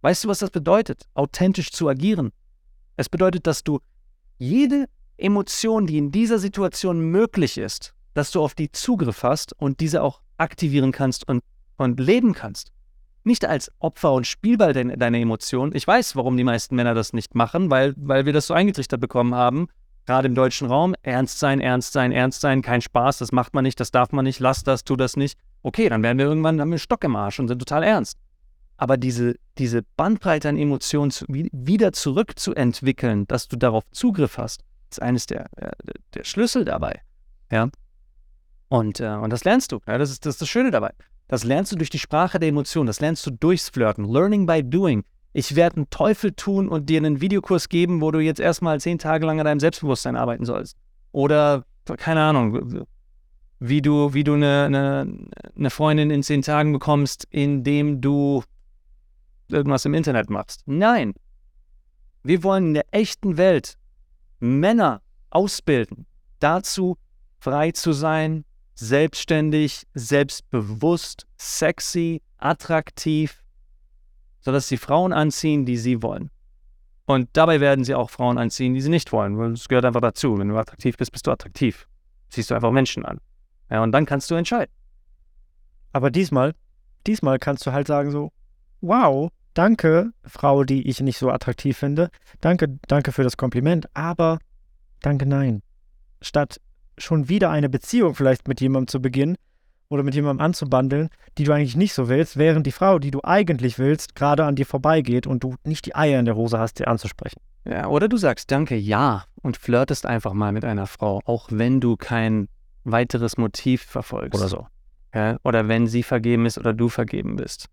[0.00, 2.30] Weißt du, was das bedeutet, authentisch zu agieren?
[2.96, 3.80] Es bedeutet, dass du
[4.38, 9.80] jede Emotion, die in dieser Situation möglich ist, dass du auf die Zugriff hast und
[9.80, 11.42] diese auch aktivieren kannst und,
[11.76, 12.70] und leben kannst.
[13.24, 15.74] Nicht als Opfer und Spielball deiner Emotionen.
[15.74, 19.00] Ich weiß, warum die meisten Männer das nicht machen, weil, weil wir das so eingetrichtert
[19.00, 19.68] bekommen haben,
[20.06, 23.64] gerade im deutschen Raum, ernst sein, ernst sein, ernst sein, kein Spaß, das macht man
[23.64, 25.38] nicht, das darf man nicht, lass das, tu das nicht.
[25.62, 28.18] Okay, dann werden wir irgendwann, haben wir einen Stock im Arsch und sind total ernst.
[28.76, 35.00] Aber diese, diese Bandbreite an Emotionen zu, wieder zurückzuentwickeln, dass du darauf Zugriff hast, ist
[35.00, 35.48] eines der,
[36.14, 37.00] der Schlüssel dabei.
[37.50, 37.68] Ja.
[38.68, 39.80] Und, äh, und das lernst du.
[39.86, 40.92] Ja, das, ist, das ist das Schöne dabei.
[41.28, 44.04] Das lernst du durch die Sprache der Emotionen, das lernst du durchs Flirten.
[44.04, 45.04] Learning by doing
[45.34, 48.98] ich werde einen Teufel tun und dir einen Videokurs geben, wo du jetzt erstmal zehn
[48.98, 50.76] Tage lang an deinem Selbstbewusstsein arbeiten sollst.
[51.10, 51.64] Oder,
[51.98, 52.86] keine Ahnung,
[53.58, 58.44] wie du, wie du eine, eine, eine Freundin in zehn Tagen bekommst, indem du
[59.48, 60.62] irgendwas im Internet machst.
[60.66, 61.14] Nein.
[62.22, 63.76] Wir wollen in der echten Welt
[64.38, 66.06] Männer ausbilden,
[66.38, 66.96] dazu
[67.38, 68.44] frei zu sein,
[68.76, 73.43] selbstständig, selbstbewusst, sexy, attraktiv,
[74.44, 76.30] sodass sie Frauen anziehen, die sie wollen.
[77.06, 80.00] Und dabei werden sie auch Frauen anziehen, die sie nicht wollen, weil es gehört einfach
[80.00, 80.38] dazu.
[80.38, 81.86] Wenn du attraktiv bist, bist du attraktiv.
[82.30, 83.20] Ziehst du einfach Menschen an.
[83.70, 84.72] Ja, und dann kannst du entscheiden.
[85.92, 86.54] Aber diesmal,
[87.06, 88.32] diesmal kannst du halt sagen so,
[88.80, 92.10] wow, danke, Frau, die ich nicht so attraktiv finde.
[92.40, 94.38] Danke, danke für das Kompliment, aber
[95.00, 95.62] danke, nein.
[96.20, 96.60] Statt
[96.98, 99.36] schon wieder eine Beziehung vielleicht mit jemandem zu beginnen,
[99.88, 101.08] oder mit jemandem anzubandeln,
[101.38, 104.56] die du eigentlich nicht so willst, während die Frau, die du eigentlich willst, gerade an
[104.56, 107.40] dir vorbeigeht und du nicht die Eier in der Hose hast, sie anzusprechen.
[107.64, 111.80] Ja, oder du sagst Danke, ja und flirtest einfach mal mit einer Frau, auch wenn
[111.80, 112.48] du kein
[112.84, 114.40] weiteres Motiv verfolgst.
[114.40, 114.66] Oder so.
[115.14, 117.68] Ja, oder wenn sie vergeben ist oder du vergeben bist.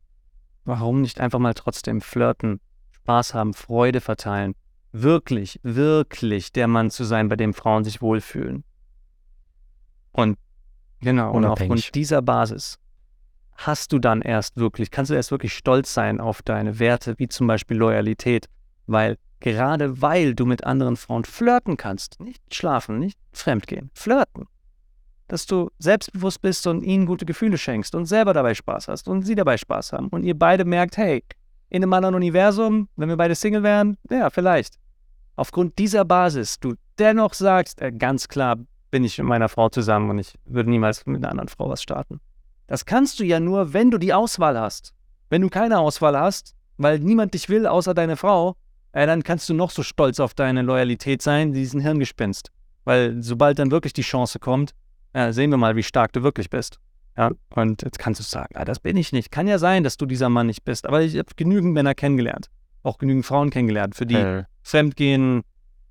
[0.64, 2.60] Warum nicht einfach mal trotzdem flirten,
[2.92, 4.54] Spaß haben, Freude verteilen?
[4.92, 8.64] Wirklich, wirklich der Mann zu sein, bei dem Frauen sich wohlfühlen.
[10.12, 10.38] Und
[11.02, 12.78] Genau, und aufgrund dieser Basis
[13.56, 17.28] hast du dann erst wirklich, kannst du erst wirklich stolz sein auf deine Werte, wie
[17.28, 18.48] zum Beispiel Loyalität,
[18.88, 24.46] weil gerade weil du mit anderen Frauen flirten kannst, nicht schlafen, nicht fremdgehen, flirten,
[25.28, 29.24] dass du selbstbewusst bist und ihnen gute Gefühle schenkst und selber dabei Spaß hast und
[29.24, 31.24] sie dabei Spaß haben und ihr beide merkt, hey,
[31.70, 34.76] in einem anderen Universum, wenn wir beide Single wären, ja, vielleicht.
[35.38, 38.58] Aufgrund dieser Basis du dennoch sagst, äh, ganz klar,
[38.92, 41.82] bin ich mit meiner Frau zusammen und ich würde niemals mit einer anderen Frau was
[41.82, 42.20] starten.
[42.68, 44.94] Das kannst du ja nur, wenn du die Auswahl hast.
[45.30, 48.56] Wenn du keine Auswahl hast, weil niemand dich will außer deine Frau,
[48.92, 52.52] äh, dann kannst du noch so stolz auf deine Loyalität sein, diesen Hirngespinst.
[52.84, 54.72] Weil sobald dann wirklich die Chance kommt,
[55.16, 56.80] ja, sehen wir mal, wie stark du wirklich bist.
[57.18, 59.32] Ja, und jetzt kannst du sagen, ah, das bin ich nicht.
[59.32, 62.48] Kann ja sein, dass du dieser Mann nicht bist, aber ich habe genügend Männer kennengelernt,
[62.84, 64.44] auch genügend Frauen kennengelernt, für die äh.
[64.64, 65.42] Fremdgehen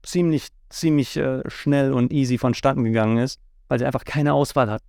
[0.03, 3.39] ziemlich ziemlich äh, schnell und easy vonstatten gegangen ist,
[3.69, 4.83] weil sie einfach keine Auswahl hat.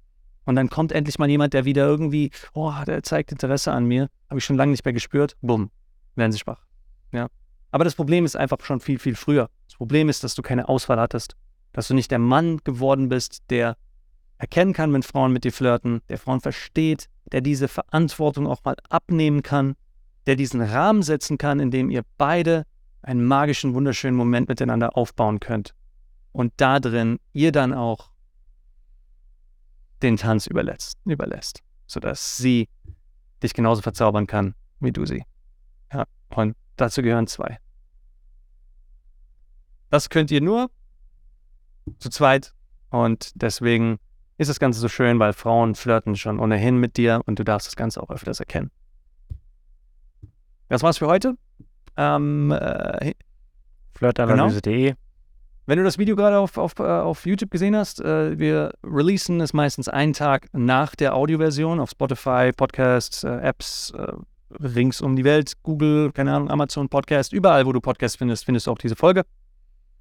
[0.46, 4.10] Und dann kommt endlich mal jemand, der wieder irgendwie, oh, der zeigt Interesse an mir,
[4.30, 5.70] habe ich schon lange nicht mehr gespürt, bumm,
[6.16, 6.66] werden sie schwach.
[7.12, 7.28] Ja.
[7.72, 9.50] Aber das Problem ist einfach schon viel, viel früher.
[9.68, 11.36] Das Problem ist, dass du keine Auswahl hattest,
[11.74, 13.78] dass du nicht der Mann geworden bist, der
[14.38, 18.76] erkennen kann, wenn Frauen mit dir flirten, der Frauen versteht, der diese Verantwortung auch mal
[18.90, 19.76] abnehmen kann,
[20.26, 22.66] der diesen Rahmen setzen kann, in dem ihr beide
[23.02, 25.74] einen magischen, wunderschönen Moment miteinander aufbauen könnt.
[26.32, 28.12] Und da drin ihr dann auch
[30.02, 32.70] den Tanz überlässt, überlässt, sodass sie
[33.44, 35.24] dich genauso verzaubern kann, wie du sie.
[35.94, 37.60] Ja, und dazu gehören zwei.
[39.90, 40.70] Das könnt ihr nur
[42.00, 42.54] zu zweit
[42.90, 43.98] und deswegen
[44.38, 47.68] ist das Ganze so schön, weil Frauen flirten schon ohnehin mit dir und du darfst
[47.68, 48.72] das Ganze auch öfters erkennen.
[50.70, 51.36] Das war's für heute.
[51.98, 53.14] Ähm, äh,
[53.94, 54.84] Flirtanalyse.de.
[54.84, 54.98] Genau.
[55.68, 59.40] Wenn du das Video gerade auf, auf, äh, auf YouTube gesehen hast, äh, wir releasen
[59.42, 64.12] es meistens einen Tag nach der Audioversion auf Spotify, Podcasts, äh, Apps, äh,
[64.60, 68.68] rings um die Welt, Google, keine Ahnung, Amazon Podcast, überall, wo du Podcasts findest, findest
[68.68, 69.24] du auch diese Folge.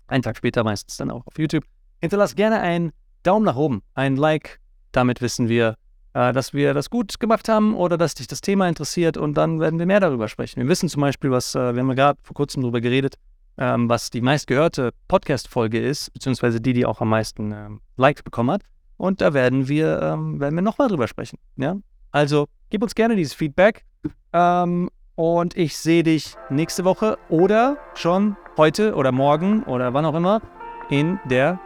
[0.07, 1.65] Einen Tag später meistens dann auch auf YouTube.
[2.01, 4.61] Hinterlass gerne einen Daumen nach oben, ein Like.
[4.93, 5.77] Damit wissen wir,
[6.13, 9.79] dass wir das gut gemacht haben oder dass dich das Thema interessiert und dann werden
[9.79, 10.61] wir mehr darüber sprechen.
[10.61, 13.17] Wir wissen zum Beispiel, was, äh, wir haben gerade vor kurzem darüber geredet,
[13.59, 18.51] ähm, was die meistgehörte Podcast-Folge ist, beziehungsweise die, die auch am meisten ähm, Likes bekommen
[18.51, 18.63] hat.
[18.97, 21.39] Und da werden wir, ähm, werden wir nochmal drüber sprechen.
[21.57, 21.77] Ja?
[22.11, 23.85] Also gib uns gerne dieses Feedback.
[24.33, 30.41] Und ich sehe dich nächste Woche oder schon heute oder morgen oder wann auch immer
[30.89, 31.59] in der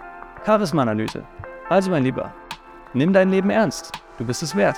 [0.44, 1.24] Charisma-Analyse.
[1.68, 2.34] Also mein Lieber,
[2.94, 4.03] nimm dein Leben ernst.
[4.18, 4.76] Du bist es wert.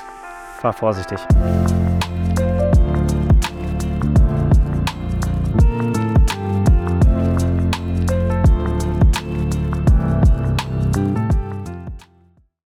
[0.61, 1.21] Fahr vorsichtig.